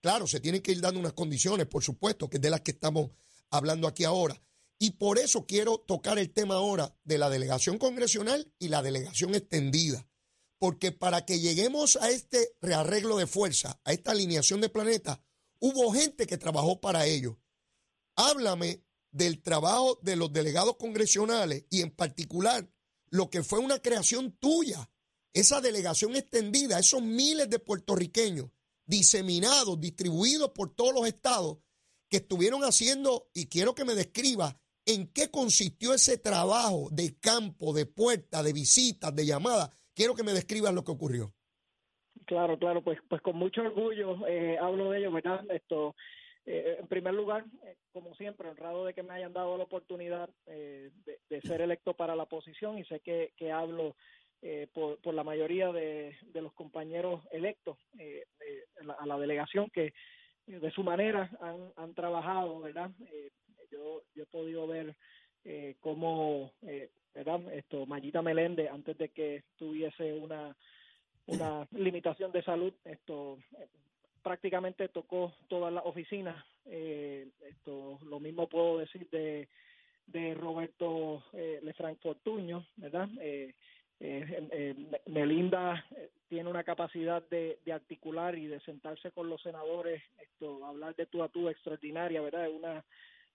Claro, 0.01 0.27
se 0.27 0.39
tienen 0.39 0.61
que 0.61 0.71
ir 0.71 0.81
dando 0.81 0.99
unas 0.99 1.13
condiciones, 1.13 1.67
por 1.67 1.83
supuesto, 1.83 2.29
que 2.29 2.37
es 2.37 2.41
de 2.41 2.49
las 2.49 2.61
que 2.61 2.71
estamos 2.71 3.11
hablando 3.49 3.87
aquí 3.87 4.03
ahora. 4.03 4.41
Y 4.79 4.91
por 4.91 5.17
eso 5.17 5.45
quiero 5.47 5.79
tocar 5.79 6.19
el 6.19 6.31
tema 6.31 6.55
ahora 6.55 6.95
de 7.03 7.17
la 7.17 7.29
delegación 7.29 7.79
congresional 7.79 8.53
y 8.59 8.67
la 8.67 8.83
delegación 8.83 9.33
extendida. 9.33 10.07
Porque 10.59 10.91
para 10.91 11.25
que 11.25 11.39
lleguemos 11.39 11.95
a 11.97 12.09
este 12.09 12.55
rearreglo 12.61 13.17
de 13.17 13.27
fuerza, 13.27 13.79
a 13.83 13.93
esta 13.93 14.11
alineación 14.11 14.61
de 14.61 14.69
planeta, 14.69 15.21
hubo 15.59 15.91
gente 15.91 16.27
que 16.27 16.37
trabajó 16.37 16.79
para 16.79 17.05
ello. 17.05 17.39
Háblame 18.15 18.83
del 19.11 19.41
trabajo 19.41 19.99
de 20.03 20.15
los 20.15 20.31
delegados 20.31 20.77
congresionales 20.77 21.65
y 21.69 21.81
en 21.81 21.91
particular 21.91 22.69
lo 23.09 23.29
que 23.29 23.43
fue 23.43 23.59
una 23.59 23.79
creación 23.79 24.31
tuya, 24.33 24.91
esa 25.33 25.61
delegación 25.61 26.15
extendida, 26.15 26.79
esos 26.79 27.01
miles 27.01 27.49
de 27.49 27.59
puertorriqueños 27.59 28.49
diseminados, 28.87 29.79
distribuidos 29.79 30.49
por 30.49 30.73
todos 30.73 30.93
los 30.93 31.07
estados 31.07 31.59
que 32.09 32.17
estuvieron 32.17 32.61
haciendo, 32.63 33.29
y 33.33 33.47
quiero 33.47 33.75
que 33.75 33.85
me 33.85 33.93
describa 33.93 34.57
en 34.85 35.11
qué 35.11 35.29
consistió 35.29 35.93
ese 35.93 36.17
trabajo 36.17 36.87
de 36.91 37.19
campo, 37.19 37.73
de 37.73 37.85
puerta, 37.85 38.41
de 38.41 38.53
visitas, 38.53 39.13
de 39.13 39.25
llamadas. 39.25 39.69
Quiero 39.93 40.15
que 40.15 40.23
me 40.23 40.31
describas 40.31 40.73
lo 40.73 40.83
que 40.83 40.91
ocurrió. 40.91 41.33
Claro, 42.25 42.57
claro, 42.57 42.81
pues, 42.81 42.97
pues 43.09 43.21
con 43.21 43.35
mucho 43.35 43.61
orgullo 43.61 44.25
eh, 44.27 44.57
hablo 44.59 44.91
de 44.91 44.99
ello, 44.99 45.11
¿verdad? 45.11 45.43
Esto, 45.49 45.95
eh, 46.45 46.77
en 46.79 46.87
primer 46.87 47.13
lugar, 47.13 47.45
eh, 47.63 47.75
como 47.91 48.15
siempre, 48.15 48.49
honrado 48.49 48.85
de 48.85 48.93
que 48.93 49.03
me 49.03 49.13
hayan 49.13 49.33
dado 49.33 49.57
la 49.57 49.65
oportunidad 49.65 50.29
eh, 50.45 50.91
de, 51.05 51.19
de, 51.29 51.41
ser 51.41 51.61
electo 51.61 51.93
para 51.93 52.15
la 52.15 52.25
posición 52.25 52.77
y 52.77 52.85
sé 52.85 53.01
que, 53.01 53.33
que 53.35 53.51
hablo 53.51 53.95
eh, 54.41 54.67
por, 54.73 54.97
por, 54.99 55.13
la 55.13 55.23
mayoría 55.23 55.71
de, 55.71 56.15
de, 56.33 56.41
los 56.41 56.53
compañeros 56.53 57.21
electos 57.31 57.77
eh, 57.97 58.23
la, 58.81 58.93
a 58.93 59.05
la 59.05 59.17
delegación 59.17 59.69
que 59.71 59.93
de 60.47 60.71
su 60.71 60.83
manera 60.83 61.29
han, 61.41 61.71
han 61.75 61.93
trabajado, 61.93 62.61
¿verdad? 62.61 62.89
Eh, 63.11 63.31
yo, 63.71 64.01
yo 64.15 64.23
he 64.23 64.27
podido 64.27 64.65
ver 64.65 64.95
eh, 65.43 65.75
cómo, 65.81 66.53
eh, 66.61 66.89
¿verdad? 67.13 67.53
Esto, 67.53 67.85
Mayita 67.85 68.21
Meléndez, 68.21 68.69
antes 68.71 68.97
de 68.97 69.09
que 69.09 69.43
tuviese 69.57 70.13
una, 70.13 70.55
una 71.25 71.67
limitación 71.71 72.31
de 72.31 72.43
salud, 72.43 72.73
esto 72.85 73.37
prácticamente 74.23 74.89
tocó 74.89 75.33
todas 75.47 75.71
las 75.73 75.85
oficinas. 75.85 76.43
Eh, 76.65 77.27
esto, 77.41 77.99
lo 78.03 78.19
mismo 78.19 78.47
puedo 78.47 78.79
decir 78.79 79.09
de, 79.09 79.49
de 80.07 80.33
Roberto 80.33 81.23
eh, 81.33 81.59
Lefranc 81.61 81.99
Fortuño, 81.99 82.65
¿verdad? 82.77 83.09
Eh, 83.99 84.25
eh, 84.29 84.47
eh, 84.51 85.01
Melinda 85.07 85.83
tiene 86.27 86.49
una 86.49 86.63
capacidad 86.63 87.23
de, 87.29 87.57
articular 87.73 88.37
y 88.37 88.47
de 88.47 88.59
sentarse 88.61 89.11
con 89.11 89.29
los 89.29 89.41
senadores, 89.41 90.03
esto, 90.21 90.65
hablar 90.65 90.95
de 90.95 91.05
tú 91.05 91.23
a 91.23 91.29
tú 91.29 91.49
extraordinaria, 91.49 92.21
¿verdad? 92.21 92.49
Una, 92.49 92.85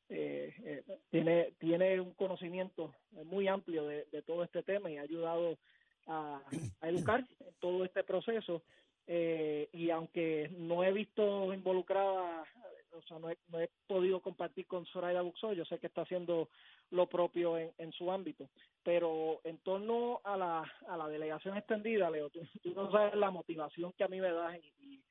eh, 0.09 0.55
eh, 0.65 0.83
tiene, 1.11 1.53
tiene 1.59 2.01
un 2.01 2.13
conocimiento 2.13 2.95
muy 3.25 3.49
amplio 3.49 3.87
de, 3.87 4.07
de, 4.13 4.23
todo 4.23 4.45
este 4.45 4.63
tema 4.63 4.91
y 4.91 4.99
ha 4.99 5.03
ayudado 5.03 5.59
a, 6.07 6.41
a 6.81 6.89
educar 6.89 7.25
en 7.41 7.55
todo 7.61 7.85
este 7.85 8.05
proceso. 8.05 8.63
Eh, 9.07 9.69
y 9.73 9.91
aunque 9.91 10.51
no 10.59 10.85
he 10.85 10.93
visto 10.93 11.53
involucrada, 11.53 12.45
o 12.93 13.03
sea, 13.03 13.19
no 13.19 13.31
he, 13.31 13.39
no 13.49 13.61
he 13.61 13.69
podido 13.87 14.21
compartir 14.21 14.67
con 14.67 14.87
Soraya 14.87 15.23
Buxo, 15.23 15.53
yo 15.53 15.65
sé 15.65 15.79
que 15.79 15.87
está 15.87 16.03
haciendo 16.03 16.49
lo 16.91 17.07
propio 17.09 17.59
en, 17.59 17.73
en, 17.79 17.93
su 17.93 18.11
ámbito. 18.11 18.49
Pero 18.83 19.41
en 19.45 19.59
torno 19.59 20.21
a 20.25 20.37
la, 20.37 20.73
a 20.89 20.97
la 20.97 21.09
delegación 21.09 21.57
extendida, 21.57 22.11
Leo, 22.11 22.31
tú, 22.31 22.41
tú 22.63 22.73
no 22.75 22.91
sabes 22.91 23.15
la 23.15 23.31
motivación 23.31 23.93
que 23.93 24.05
a 24.05 24.09
mí 24.09 24.21
me 24.21 24.31
da 24.31 24.57
y, 24.57 24.73
y, 24.81 25.03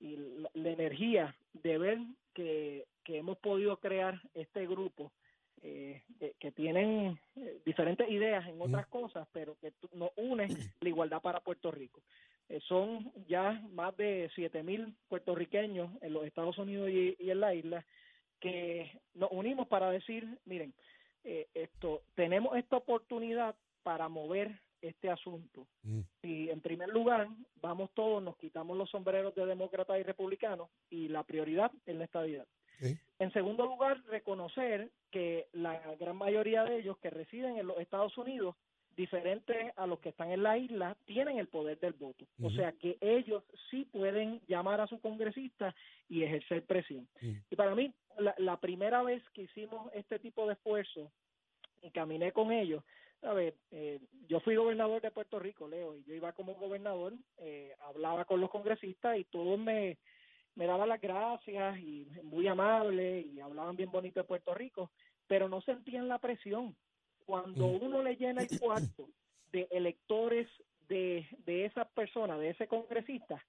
y 0.00 0.16
la, 0.16 0.50
la, 0.54 0.70
energía 0.70 1.34
de 1.52 1.78
ver 1.78 1.98
que, 2.34 2.86
que 3.04 3.18
hemos 3.18 3.38
podido 3.38 3.78
crear 3.78 4.20
este 4.34 4.66
grupo 4.66 5.12
eh, 5.62 6.02
que, 6.18 6.34
que, 6.40 6.50
tienen 6.50 7.18
eh, 7.36 7.60
diferentes 7.64 8.08
ideas 8.10 8.46
en 8.48 8.60
otras 8.60 8.86
cosas, 8.88 9.28
pero 9.32 9.56
que 9.60 9.72
nos 9.92 10.10
une 10.16 10.48
la 10.80 10.88
igualdad 10.88 11.22
para 11.22 11.40
Puerto 11.40 11.70
Rico. 11.70 12.02
Eh, 12.52 12.60
son 12.68 13.10
ya 13.28 13.62
más 13.72 13.96
de 13.96 14.30
siete 14.34 14.62
mil 14.62 14.94
puertorriqueños 15.08 15.90
en 16.02 16.12
los 16.12 16.26
Estados 16.26 16.58
Unidos 16.58 16.90
y, 16.90 17.16
y, 17.18 17.30
en 17.30 17.40
la 17.40 17.54
isla 17.54 17.82
que 18.40 19.00
nos 19.14 19.30
unimos 19.32 19.68
para 19.68 19.90
decir, 19.90 20.38
miren, 20.44 20.74
eh, 21.24 21.48
esto 21.54 22.02
tenemos 22.14 22.54
esta 22.58 22.76
oportunidad 22.76 23.54
para 23.82 24.10
mover 24.10 24.60
este 24.82 25.08
asunto. 25.08 25.66
Mm. 25.82 26.00
Y 26.24 26.50
en 26.50 26.60
primer 26.60 26.90
lugar, 26.90 27.26
vamos 27.62 27.90
todos, 27.94 28.22
nos 28.22 28.36
quitamos 28.36 28.76
los 28.76 28.90
sombreros 28.90 29.34
de 29.34 29.46
demócratas 29.46 29.98
y 29.98 30.02
republicanos 30.02 30.68
y 30.90 31.08
la 31.08 31.22
prioridad 31.22 31.72
es 31.86 31.96
la 31.96 32.04
estabilidad. 32.04 32.46
Sí. 32.80 32.98
En 33.18 33.32
segundo 33.32 33.64
lugar, 33.64 34.02
reconocer 34.08 34.90
que 35.10 35.48
la 35.52 35.80
gran 35.98 36.16
mayoría 36.16 36.64
de 36.64 36.80
ellos 36.80 36.98
que 36.98 37.08
residen 37.08 37.56
en 37.56 37.66
los 37.66 37.78
Estados 37.78 38.18
Unidos, 38.18 38.56
diferentes 38.96 39.72
a 39.76 39.86
los 39.86 39.98
que 40.00 40.10
están 40.10 40.30
en 40.30 40.42
la 40.42 40.58
isla, 40.58 40.96
tienen 41.04 41.38
el 41.38 41.48
poder 41.48 41.78
del 41.80 41.92
voto. 41.94 42.24
Uh 42.38 42.44
-huh. 42.44 42.46
O 42.46 42.50
sea 42.50 42.72
que 42.72 42.98
ellos 43.00 43.42
sí 43.70 43.84
pueden 43.84 44.40
llamar 44.48 44.80
a 44.80 44.86
su 44.86 45.00
congresista 45.00 45.74
y 46.08 46.22
ejercer 46.22 46.64
presión. 46.64 47.08
Uh 47.20 47.26
-huh. 47.26 47.42
Y 47.50 47.56
para 47.56 47.74
mí, 47.74 47.92
la, 48.18 48.34
la, 48.38 48.56
primera 48.58 49.02
vez 49.02 49.22
que 49.30 49.42
hicimos 49.42 49.90
este 49.94 50.18
tipo 50.18 50.46
de 50.46 50.54
esfuerzo 50.54 51.10
y 51.82 51.90
caminé 51.90 52.32
con 52.32 52.52
ellos, 52.52 52.82
a 53.22 53.32
ver, 53.34 53.54
eh, 53.70 54.00
yo 54.28 54.40
fui 54.40 54.56
gobernador 54.56 55.00
de 55.00 55.10
Puerto 55.10 55.38
Rico, 55.38 55.68
Leo, 55.68 55.96
y 55.96 56.02
yo 56.04 56.14
iba 56.14 56.32
como 56.32 56.54
gobernador, 56.54 57.14
eh, 57.38 57.72
hablaba 57.80 58.24
con 58.24 58.40
los 58.40 58.50
congresistas 58.50 59.16
y 59.16 59.24
todos 59.24 59.58
me, 59.58 59.98
me 60.56 60.66
daban 60.66 60.88
las 60.88 61.00
gracias 61.00 61.78
y 61.78 62.08
muy 62.24 62.48
amable 62.48 63.20
y 63.20 63.40
hablaban 63.40 63.76
bien 63.76 63.90
bonito 63.90 64.20
de 64.20 64.24
Puerto 64.24 64.54
Rico, 64.54 64.90
pero 65.28 65.48
no 65.48 65.60
sentían 65.62 66.08
la 66.08 66.18
presión. 66.18 66.76
Cuando 67.26 67.66
uno 67.66 68.02
le 68.02 68.16
llena 68.16 68.42
el 68.42 68.60
cuarto 68.60 69.08
de 69.52 69.68
electores 69.70 70.48
de, 70.88 71.26
de 71.44 71.66
esa 71.66 71.84
persona, 71.84 72.38
de 72.38 72.50
ese 72.50 72.66
congresista, 72.66 73.44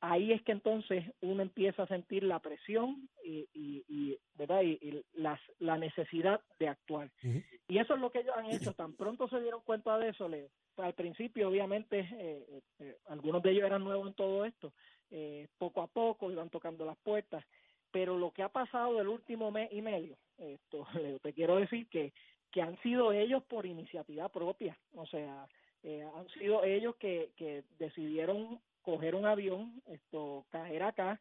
ahí 0.00 0.32
es 0.32 0.42
que 0.42 0.52
entonces 0.52 1.04
uno 1.20 1.42
empieza 1.42 1.82
a 1.82 1.88
sentir 1.88 2.22
la 2.22 2.38
presión 2.40 3.08
y, 3.24 3.48
y, 3.54 3.84
y 3.88 4.18
verdad 4.34 4.62
y, 4.62 4.78
y 4.82 5.02
las, 5.14 5.40
la 5.58 5.78
necesidad 5.78 6.40
de 6.58 6.68
actuar. 6.68 7.10
Uh 7.22 7.28
-huh. 7.28 7.44
y 7.68 7.78
eso 7.78 7.94
es 7.94 8.00
lo 8.00 8.10
que 8.10 8.20
ellos 8.20 8.36
han 8.36 8.46
hecho. 8.46 8.72
Tan 8.72 8.92
pronto 8.94 9.28
se 9.28 9.40
dieron 9.40 9.62
cuenta 9.62 9.98
de 9.98 10.10
eso 10.10 10.28
Leo 10.28 10.48
al 10.82 10.94
principio 10.94 11.48
obviamente 11.48 12.08
eh, 12.12 12.60
eh, 12.80 12.96
algunos 13.08 13.42
de 13.42 13.50
ellos 13.52 13.64
eran 13.64 13.84
nuevos 13.84 14.08
en 14.08 14.14
todo 14.14 14.44
esto 14.44 14.72
eh, 15.10 15.48
poco 15.58 15.82
a 15.82 15.86
poco 15.86 16.30
iban 16.30 16.50
tocando 16.50 16.84
las 16.84 16.96
puertas 16.98 17.44
pero 17.90 18.18
lo 18.18 18.32
que 18.32 18.42
ha 18.42 18.48
pasado 18.48 19.00
el 19.00 19.08
último 19.08 19.50
mes 19.50 19.70
y 19.72 19.82
medio 19.82 20.16
esto 20.38 20.86
Leo, 21.02 21.18
te 21.18 21.32
quiero 21.32 21.56
decir 21.56 21.88
que 21.88 22.12
que 22.56 22.62
han 22.62 22.80
sido 22.80 23.12
ellos 23.12 23.42
por 23.44 23.66
iniciativa 23.66 24.30
propia 24.30 24.78
o 24.94 25.04
sea 25.06 25.46
eh, 25.82 26.02
han 26.16 26.28
sido 26.30 26.64
ellos 26.64 26.96
que, 26.96 27.30
que 27.36 27.62
decidieron 27.78 28.60
coger 28.86 29.14
un 29.14 29.26
avión, 29.26 29.82
esto, 29.86 30.46
caer 30.50 30.84
acá, 30.84 31.20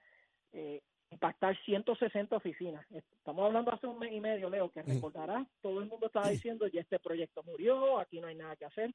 eh, 0.54 0.82
impactar 1.12 1.56
160 1.66 2.36
oficinas. 2.36 2.86
Estamos 2.92 3.46
hablando 3.46 3.72
hace 3.72 3.88
un 3.88 4.00
mes 4.00 4.12
y 4.12 4.20
medio, 4.20 4.50
Leo, 4.50 4.70
que 4.70 4.84
recordará, 4.84 5.46
todo 5.62 5.80
el 5.80 5.88
mundo 5.88 6.08
estaba 6.08 6.30
diciendo, 6.30 6.68
ya 6.68 6.82
este 6.82 7.00
proyecto 7.00 7.44
murió, 7.44 8.00
aquí 8.00 8.20
no 8.20 8.28
hay 8.28 8.36
nada 8.36 8.56
que 8.56 8.66
hacer. 8.66 8.94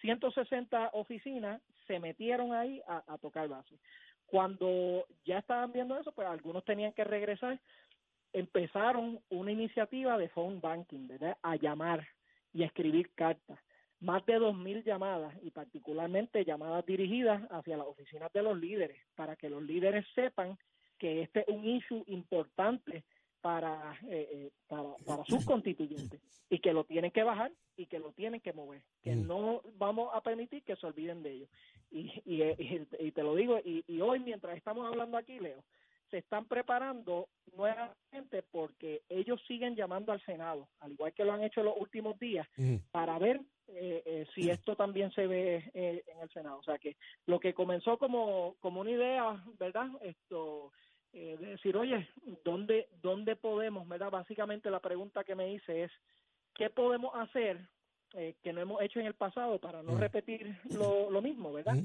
160 0.00 0.90
oficinas 0.92 1.60
se 1.86 1.98
metieron 1.98 2.54
ahí 2.54 2.80
a, 2.86 3.02
a 3.06 3.18
tocar 3.18 3.48
base. 3.48 3.78
Cuando 4.26 5.06
ya 5.24 5.38
estaban 5.38 5.72
viendo 5.72 5.98
eso, 5.98 6.12
pues 6.12 6.28
algunos 6.28 6.64
tenían 6.64 6.92
que 6.92 7.04
regresar, 7.04 7.60
empezaron 8.32 9.20
una 9.30 9.52
iniciativa 9.52 10.16
de 10.18 10.28
phone 10.28 10.60
banking, 10.60 11.08
¿verdad? 11.08 11.36
A 11.42 11.56
llamar 11.56 12.06
y 12.52 12.62
a 12.62 12.66
escribir 12.66 13.10
cartas. 13.14 13.58
Más 14.00 14.24
de 14.26 14.38
2.000 14.38 14.82
llamadas 14.84 15.34
y 15.42 15.50
particularmente 15.50 16.44
llamadas 16.44 16.86
dirigidas 16.86 17.42
hacia 17.50 17.76
las 17.76 17.86
oficinas 17.86 18.32
de 18.32 18.42
los 18.42 18.58
líderes 18.58 18.96
para 19.14 19.36
que 19.36 19.50
los 19.50 19.62
líderes 19.62 20.06
sepan 20.14 20.58
que 20.98 21.22
este 21.22 21.40
es 21.40 21.48
un 21.48 21.66
issue 21.66 22.02
importante 22.06 23.04
para, 23.42 23.98
eh, 24.08 24.28
eh, 24.32 24.50
para, 24.68 24.94
para 25.06 25.24
sus 25.24 25.44
constituyentes 25.44 26.20
y 26.50 26.58
que 26.58 26.72
lo 26.72 26.84
tienen 26.84 27.10
que 27.10 27.22
bajar 27.22 27.52
y 27.76 27.86
que 27.86 27.98
lo 27.98 28.12
tienen 28.12 28.40
que 28.40 28.52
mover, 28.52 28.82
que 29.02 29.14
Mm. 29.16 29.26
no 29.26 29.62
vamos 29.76 30.10
a 30.14 30.20
permitir 30.22 30.62
que 30.62 30.76
se 30.76 30.86
olviden 30.86 31.22
de 31.22 31.32
ellos. 31.32 31.48
Y, 31.90 32.10
y, 32.24 32.42
y- 32.42 32.86
y 33.00 33.12
te 33.12 33.22
lo 33.22 33.34
digo, 33.34 33.58
y, 33.64 33.84
y 33.86 34.00
hoy 34.00 34.20
mientras 34.20 34.56
estamos 34.56 34.86
hablando 34.86 35.16
aquí, 35.16 35.38
Leo, 35.40 35.62
se 36.10 36.18
están 36.18 36.46
preparando 36.46 37.28
nuevamente 37.56 38.42
porque 38.50 39.02
ellos 39.08 39.40
siguen 39.46 39.76
llamando 39.76 40.12
al 40.12 40.20
Senado, 40.24 40.68
al 40.80 40.92
igual 40.92 41.12
que 41.12 41.24
lo 41.24 41.32
han 41.32 41.42
hecho 41.42 41.62
los 41.62 41.76
últimos 41.78 42.18
días, 42.18 42.46
para 42.90 43.18
ver 43.18 43.40
eh, 43.68 44.02
eh, 44.04 44.26
si 44.34 44.50
esto 44.50 44.74
también 44.76 45.12
se 45.12 45.26
ve 45.26 45.70
eh, 45.74 46.02
en 46.06 46.20
el 46.20 46.30
Senado. 46.30 46.58
O 46.58 46.62
sea 46.62 46.78
que 46.78 46.96
lo 47.26 47.38
que 47.38 47.54
comenzó 47.54 47.98
como, 47.98 48.56
como 48.60 48.80
una 48.80 48.90
idea, 48.90 49.42
¿verdad? 49.58 49.88
Esto 50.02 50.72
eh, 51.12 51.36
de 51.40 51.46
decir, 51.48 51.76
oye, 51.76 52.08
¿dónde, 52.44 52.88
¿dónde 53.02 53.34
podemos, 53.34 53.88
verdad? 53.88 54.10
Básicamente 54.10 54.70
la 54.70 54.80
pregunta 54.80 55.24
que 55.24 55.34
me 55.34 55.52
hice 55.52 55.84
es, 55.84 55.92
¿qué 56.54 56.70
podemos 56.70 57.14
hacer 57.16 57.58
eh, 58.14 58.34
que 58.42 58.52
no 58.52 58.60
hemos 58.60 58.80
hecho 58.82 59.00
en 59.00 59.06
el 59.06 59.14
pasado 59.14 59.58
para 59.58 59.82
no 59.82 59.96
repetir 59.96 60.56
lo, 60.76 61.10
lo 61.10 61.20
mismo, 61.20 61.52
¿verdad? 61.52 61.76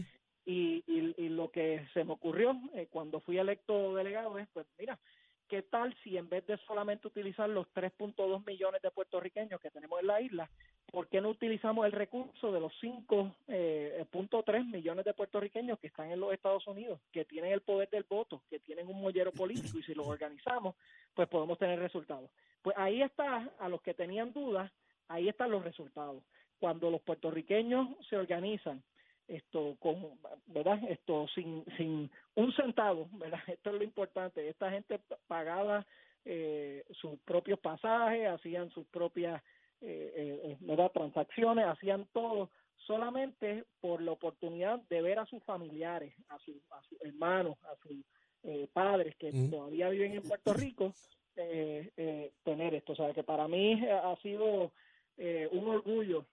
Y, 0.45 0.83
y, 0.87 1.15
y 1.17 1.29
lo 1.29 1.49
que 1.49 1.87
se 1.93 2.03
me 2.03 2.13
ocurrió 2.13 2.55
eh, 2.75 2.87
cuando 2.91 3.19
fui 3.19 3.37
electo 3.37 3.95
delegado 3.95 4.37
es, 4.37 4.47
pues 4.53 4.67
mira, 4.77 4.99
¿qué 5.47 5.63
tal 5.63 5.95
si 6.03 6.17
en 6.17 6.29
vez 6.29 6.45
de 6.47 6.57
solamente 6.67 7.07
utilizar 7.07 7.49
los 7.49 7.67
3.2 7.73 8.45
millones 8.45 8.81
de 8.81 8.91
puertorriqueños 8.91 9.59
que 9.59 9.71
tenemos 9.71 9.99
en 9.99 10.07
la 10.07 10.21
isla, 10.21 10.49
¿por 10.91 11.07
qué 11.07 11.19
no 11.21 11.29
utilizamos 11.29 11.85
el 11.85 11.91
recurso 11.91 12.51
de 12.51 12.59
los 12.59 12.73
5.3 12.81 14.65
millones 14.71 15.05
de 15.05 15.13
puertorriqueños 15.13 15.79
que 15.79 15.87
están 15.87 16.11
en 16.11 16.19
los 16.19 16.33
Estados 16.33 16.65
Unidos, 16.67 16.99
que 17.11 17.25
tienen 17.25 17.51
el 17.51 17.61
poder 17.61 17.89
del 17.89 18.05
voto, 18.07 18.43
que 18.49 18.59
tienen 18.59 18.87
un 18.87 19.01
mollero 19.01 19.31
político 19.31 19.77
y 19.77 19.83
si 19.83 19.93
los 19.93 20.07
organizamos, 20.07 20.75
pues 21.13 21.27
podemos 21.27 21.57
tener 21.57 21.79
resultados? 21.79 22.29
Pues 22.61 22.77
ahí 22.77 23.01
está, 23.01 23.51
a 23.59 23.69
los 23.69 23.81
que 23.81 23.93
tenían 23.93 24.31
dudas, 24.33 24.71
ahí 25.07 25.27
están 25.27 25.51
los 25.51 25.63
resultados. 25.63 26.23
Cuando 26.59 26.89
los 26.89 27.01
puertorriqueños 27.01 27.89
se 28.09 28.17
organizan, 28.17 28.81
esto 29.27 29.75
con 29.79 30.19
verdad 30.47 30.79
esto 30.89 31.27
sin 31.33 31.63
sin 31.77 32.09
un 32.35 32.53
centavo 32.53 33.07
verdad 33.13 33.39
esto 33.47 33.69
es 33.71 33.75
lo 33.75 33.83
importante. 33.83 34.47
Esta 34.47 34.69
gente 34.71 34.99
pagaba 35.27 35.85
eh, 36.25 36.83
sus 36.91 37.19
propios 37.19 37.59
pasajes 37.59 38.27
hacían 38.29 38.69
sus 38.71 38.85
propias 38.87 39.41
eh, 39.81 40.39
eh, 40.43 40.57
¿verdad? 40.61 40.91
transacciones 40.91 41.65
hacían 41.65 42.07
todo 42.13 42.49
solamente 42.87 43.65
por 43.81 44.01
la 44.01 44.11
oportunidad 44.11 44.79
de 44.89 45.01
ver 45.01 45.19
a 45.19 45.25
sus 45.25 45.43
familiares 45.43 46.13
a 46.29 46.37
sus 46.39 46.55
a 46.71 46.81
sus 46.83 47.01
hermanos 47.01 47.57
a 47.63 47.75
sus 47.77 47.97
eh, 48.43 48.67
padres 48.73 49.15
que 49.17 49.31
Mm. 49.31 49.49
todavía 49.49 49.89
viven 49.89 50.13
en 50.13 50.21
Puerto 50.21 50.53
Rico 50.53 50.93
eh, 51.35 51.89
eh, 51.97 52.31
tener 52.43 52.73
esto. 52.75 52.93
O 52.93 52.95
sea 52.95 53.11
que 53.13 53.23
para 53.23 53.47
mí 53.47 53.73
ha 53.89 54.15
sido 54.21 54.71
eh, 55.17 55.49
un 55.51 55.67
orgullo 55.67 56.25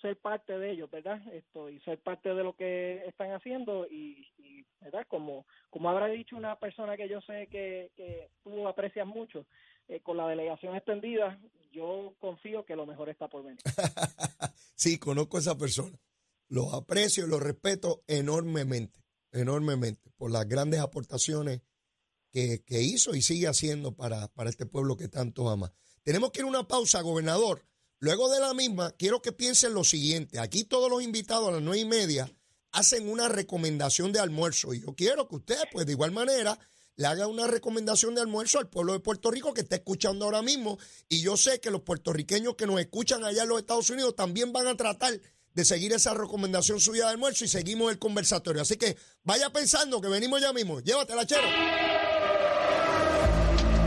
ser 0.00 0.16
parte 0.16 0.58
de 0.58 0.72
ellos, 0.72 0.90
¿verdad? 0.90 1.20
Esto 1.32 1.68
y 1.70 1.80
ser 1.80 1.98
parte 2.00 2.34
de 2.34 2.42
lo 2.42 2.54
que 2.54 3.04
están 3.06 3.32
haciendo 3.32 3.86
y, 3.86 4.26
¿verdad? 4.80 5.06
Como 5.08 5.46
como 5.70 5.90
habrá 5.90 6.06
dicho 6.06 6.36
una 6.36 6.58
persona 6.58 6.96
que 6.96 7.08
yo 7.08 7.20
sé 7.22 7.48
que, 7.50 7.90
que 7.96 8.30
tú 8.42 8.68
aprecias 8.68 9.06
mucho, 9.06 9.46
eh, 9.88 10.00
con 10.00 10.16
la 10.16 10.26
delegación 10.26 10.74
extendida, 10.74 11.38
yo 11.70 12.14
confío 12.18 12.64
que 12.64 12.76
lo 12.76 12.86
mejor 12.86 13.10
está 13.10 13.28
por 13.28 13.44
venir. 13.44 13.60
sí, 14.74 14.98
conozco 14.98 15.36
a 15.36 15.40
esa 15.40 15.58
persona. 15.58 15.98
Los 16.48 16.72
aprecio 16.72 17.26
y 17.26 17.28
los 17.28 17.42
respeto 17.42 18.02
enormemente, 18.06 19.00
enormemente, 19.32 20.10
por 20.16 20.30
las 20.30 20.48
grandes 20.48 20.80
aportaciones 20.80 21.60
que, 22.30 22.62
que 22.64 22.80
hizo 22.80 23.14
y 23.14 23.20
sigue 23.20 23.46
haciendo 23.46 23.94
para, 23.94 24.28
para 24.28 24.48
este 24.48 24.64
pueblo 24.64 24.96
que 24.96 25.08
tanto 25.08 25.50
ama. 25.50 25.72
Tenemos 26.02 26.30
que 26.30 26.40
ir 26.40 26.46
a 26.46 26.48
una 26.48 26.66
pausa, 26.66 27.02
gobernador. 27.02 27.66
Luego 27.98 28.28
de 28.28 28.40
la 28.40 28.54
misma, 28.54 28.90
quiero 28.92 29.22
que 29.22 29.32
piensen 29.32 29.74
lo 29.74 29.84
siguiente. 29.84 30.38
Aquí 30.38 30.64
todos 30.64 30.90
los 30.90 31.02
invitados 31.02 31.48
a 31.48 31.52
las 31.52 31.62
nueve 31.62 31.80
y 31.80 31.84
media 31.84 32.30
hacen 32.72 33.08
una 33.08 33.28
recomendación 33.28 34.12
de 34.12 34.20
almuerzo. 34.20 34.74
Y 34.74 34.80
yo 34.80 34.94
quiero 34.94 35.28
que 35.28 35.36
usted, 35.36 35.58
pues 35.72 35.86
de 35.86 35.92
igual 35.92 36.12
manera, 36.12 36.58
le 36.96 37.06
haga 37.06 37.26
una 37.26 37.46
recomendación 37.46 38.14
de 38.14 38.20
almuerzo 38.20 38.58
al 38.58 38.68
pueblo 38.68 38.92
de 38.92 39.00
Puerto 39.00 39.30
Rico 39.30 39.54
que 39.54 39.62
está 39.62 39.76
escuchando 39.76 40.24
ahora 40.24 40.42
mismo. 40.42 40.78
Y 41.08 41.22
yo 41.22 41.36
sé 41.36 41.60
que 41.60 41.70
los 41.70 41.82
puertorriqueños 41.82 42.56
que 42.56 42.66
nos 42.66 42.80
escuchan 42.80 43.24
allá 43.24 43.42
en 43.42 43.48
los 43.48 43.58
Estados 43.58 43.90
Unidos 43.90 44.14
también 44.16 44.52
van 44.52 44.66
a 44.66 44.76
tratar 44.76 45.20
de 45.54 45.64
seguir 45.64 45.92
esa 45.92 46.14
recomendación 46.14 46.80
suya 46.80 47.04
de 47.04 47.10
almuerzo 47.10 47.44
y 47.44 47.48
seguimos 47.48 47.90
el 47.90 47.98
conversatorio. 47.98 48.62
Así 48.62 48.76
que 48.76 48.96
vaya 49.22 49.50
pensando 49.50 50.00
que 50.00 50.08
venimos 50.08 50.40
ya 50.40 50.52
mismo. 50.52 50.80
Llévatela, 50.80 51.26
chero. 51.26 51.42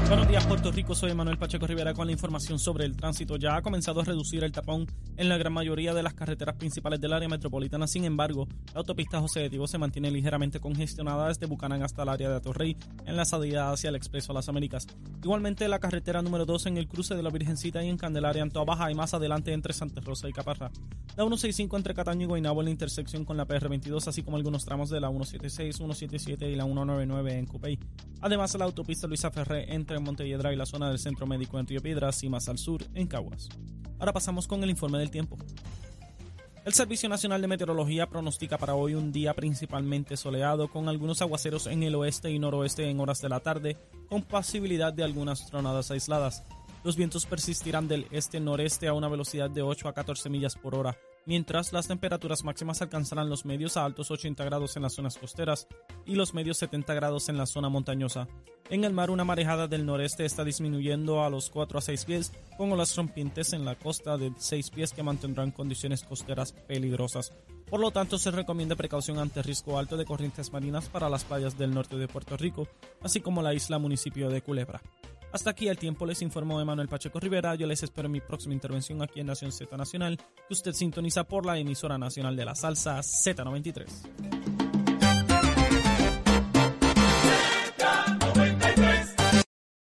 Buenos 0.07 0.29
días, 0.29 0.45
Puerto 0.45 0.71
Rico. 0.71 0.95
Soy 0.95 1.13
Manuel 1.13 1.37
Pacheco 1.37 1.67
Rivera 1.67 1.93
con 1.93 2.05
la 2.07 2.13
información 2.13 2.59
sobre 2.59 2.85
el 2.85 2.95
tránsito. 2.95 3.35
Ya 3.35 3.57
ha 3.57 3.61
comenzado 3.61 3.99
a 3.99 4.05
reducir 4.05 4.41
el 4.41 4.53
tapón 4.53 4.87
en 5.17 5.27
la 5.27 5.37
gran 5.37 5.51
mayoría 5.51 5.93
de 5.93 6.01
las 6.01 6.13
carreteras 6.13 6.55
principales 6.55 7.01
del 7.01 7.11
área 7.11 7.27
metropolitana. 7.27 7.87
Sin 7.87 8.05
embargo, 8.05 8.47
la 8.73 8.79
autopista 8.79 9.19
José 9.19 9.41
de 9.41 9.49
Diego 9.49 9.67
se 9.67 9.77
mantiene 9.77 10.09
ligeramente 10.09 10.61
congestionada 10.61 11.27
desde 11.27 11.45
Bucanán 11.45 11.83
hasta 11.83 12.03
el 12.03 12.09
área 12.09 12.29
de 12.29 12.37
Atorrey 12.37 12.77
en 13.05 13.17
la 13.17 13.25
salida 13.25 13.69
hacia 13.69 13.89
el 13.89 13.97
Expreso 13.97 14.31
a 14.31 14.35
las 14.35 14.47
Américas. 14.47 14.87
Igualmente, 15.21 15.67
la 15.67 15.79
carretera 15.79 16.21
número 16.21 16.45
2 16.45 16.67
en 16.67 16.77
el 16.77 16.87
cruce 16.87 17.13
de 17.13 17.23
la 17.23 17.29
Virgencita 17.29 17.83
y 17.83 17.89
en 17.89 17.97
Candelaria 17.97 18.43
en 18.43 18.51
Toa 18.51 18.63
Baja 18.63 18.89
y 18.89 18.95
más 18.95 19.13
adelante 19.13 19.51
entre 19.51 19.73
Santa 19.73 19.99
Rosa 19.99 20.29
y 20.29 20.31
Caparra. 20.31 20.71
La 21.17 21.23
165 21.23 21.75
entre 21.75 21.93
Cataño 21.93 22.21
y 22.21 22.27
Guaynabo 22.27 22.61
en 22.61 22.65
la 22.65 22.71
intersección 22.71 23.25
con 23.25 23.35
la 23.35 23.45
PR22, 23.45 24.07
así 24.07 24.23
como 24.23 24.37
algunos 24.37 24.63
tramos 24.63 24.89
de 24.89 25.01
la 25.01 25.09
176, 25.09 25.75
177 25.75 26.49
y 26.49 26.55
la 26.55 26.63
199 26.63 27.39
en 27.39 27.45
Cupey. 27.45 27.77
Además, 28.21 28.55
la 28.55 28.65
autopista 28.65 29.05
Luisa 29.07 29.31
Ferré 29.31 29.73
entre 29.73 29.96
Montelledra 29.99 30.53
y 30.53 30.55
la 30.55 30.65
zona 30.65 30.89
del 30.89 30.99
Centro 30.99 31.27
Médico 31.27 31.59
en 31.59 31.67
Río 31.67 31.81
Piedras 31.81 32.23
y 32.23 32.29
más 32.29 32.49
al 32.49 32.57
sur 32.57 32.83
en 32.93 33.07
Caguas. 33.07 33.49
Ahora 33.99 34.13
pasamos 34.13 34.47
con 34.47 34.63
el 34.63 34.69
informe 34.69 34.99
del 34.99 35.11
tiempo. 35.11 35.37
El 36.65 36.73
Servicio 36.73 37.07
Nacional 37.07 37.41
de 37.41 37.47
Meteorología 37.47 38.09
pronostica 38.09 38.57
para 38.57 38.75
hoy 38.75 38.93
un 38.93 39.13
día 39.13 39.33
principalmente 39.33 40.17
soleado 40.17 40.67
con 40.69 40.89
algunos 40.89 41.21
aguaceros 41.21 41.65
en 41.67 41.81
el 41.81 41.95
oeste 41.95 42.29
y 42.29 42.39
noroeste 42.39 42.89
en 42.89 42.99
horas 42.99 43.21
de 43.21 43.29
la 43.29 43.39
tarde, 43.39 43.77
con 44.09 44.21
posibilidad 44.21 44.91
de 44.91 45.05
algunas 45.05 45.47
tronadas 45.47 45.91
aisladas. 45.91 46.43
Los 46.83 46.97
vientos 46.97 47.25
persistirán 47.25 47.87
del 47.87 48.05
este-noreste 48.11 48.87
a 48.87 48.93
una 48.93 49.07
velocidad 49.07 49.49
de 49.49 49.61
8 49.61 49.87
a 49.87 49.93
14 49.93 50.29
millas 50.29 50.55
por 50.55 50.75
hora, 50.75 50.97
mientras 51.27 51.73
las 51.73 51.87
temperaturas 51.87 52.43
máximas 52.43 52.81
alcanzarán 52.81 53.29
los 53.29 53.45
medios 53.45 53.77
a 53.77 53.85
altos 53.85 54.09
80 54.09 54.43
grados 54.45 54.75
en 54.77 54.83
las 54.83 54.93
zonas 54.93 55.17
costeras 55.17 55.67
y 56.05 56.15
los 56.15 56.33
medios 56.33 56.57
70 56.57 56.93
grados 56.95 57.29
en 57.29 57.37
la 57.37 57.45
zona 57.45 57.69
montañosa. 57.69 58.27
En 58.69 58.83
el 58.85 58.93
mar 58.93 59.11
una 59.11 59.25
marejada 59.25 59.67
del 59.67 59.85
noreste 59.85 60.25
está 60.25 60.43
disminuyendo 60.43 61.23
a 61.23 61.29
los 61.29 61.49
4 61.49 61.79
a 61.79 61.81
6 61.81 62.05
pies, 62.05 62.31
con 62.57 62.71
olas 62.71 62.95
rompientes 62.95 63.53
en 63.53 63.65
la 63.65 63.75
costa 63.75 64.17
de 64.17 64.31
6 64.37 64.71
pies 64.71 64.93
que 64.93 65.03
mantendrán 65.03 65.51
condiciones 65.51 66.03
costeras 66.03 66.53
peligrosas. 66.53 67.33
Por 67.69 67.81
lo 67.81 67.91
tanto, 67.91 68.17
se 68.17 68.31
recomienda 68.31 68.77
precaución 68.77 69.19
ante 69.19 69.41
riesgo 69.41 69.77
alto 69.77 69.97
de 69.97 70.05
corrientes 70.05 70.53
marinas 70.53 70.87
para 70.87 71.09
las 71.09 71.25
playas 71.25 71.57
del 71.57 71.73
norte 71.73 71.97
de 71.97 72.07
Puerto 72.07 72.37
Rico, 72.37 72.67
así 73.01 73.19
como 73.19 73.41
la 73.41 73.53
isla 73.53 73.77
municipio 73.77 74.29
de 74.29 74.41
Culebra. 74.41 74.81
Hasta 75.31 75.49
aquí 75.49 75.67
el 75.67 75.77
tiempo, 75.77 76.05
les 76.05 76.21
informó 76.21 76.61
Emanuel 76.61 76.87
Pacheco 76.87 77.19
Rivera. 77.19 77.55
Yo 77.55 77.67
les 77.67 77.83
espero 77.83 78.05
en 78.05 78.13
mi 78.13 78.21
próxima 78.21 78.53
intervención 78.53 79.01
aquí 79.01 79.19
en 79.19 79.27
Nación 79.27 79.51
Z 79.51 79.75
Nacional, 79.75 80.17
que 80.17 80.53
usted 80.53 80.73
sintoniza 80.73 81.25
por 81.25 81.45
la 81.45 81.57
emisora 81.57 81.97
nacional 81.97 82.35
de 82.35 82.45
la 82.45 82.55
salsa 82.55 82.99
Z93. 82.99 84.66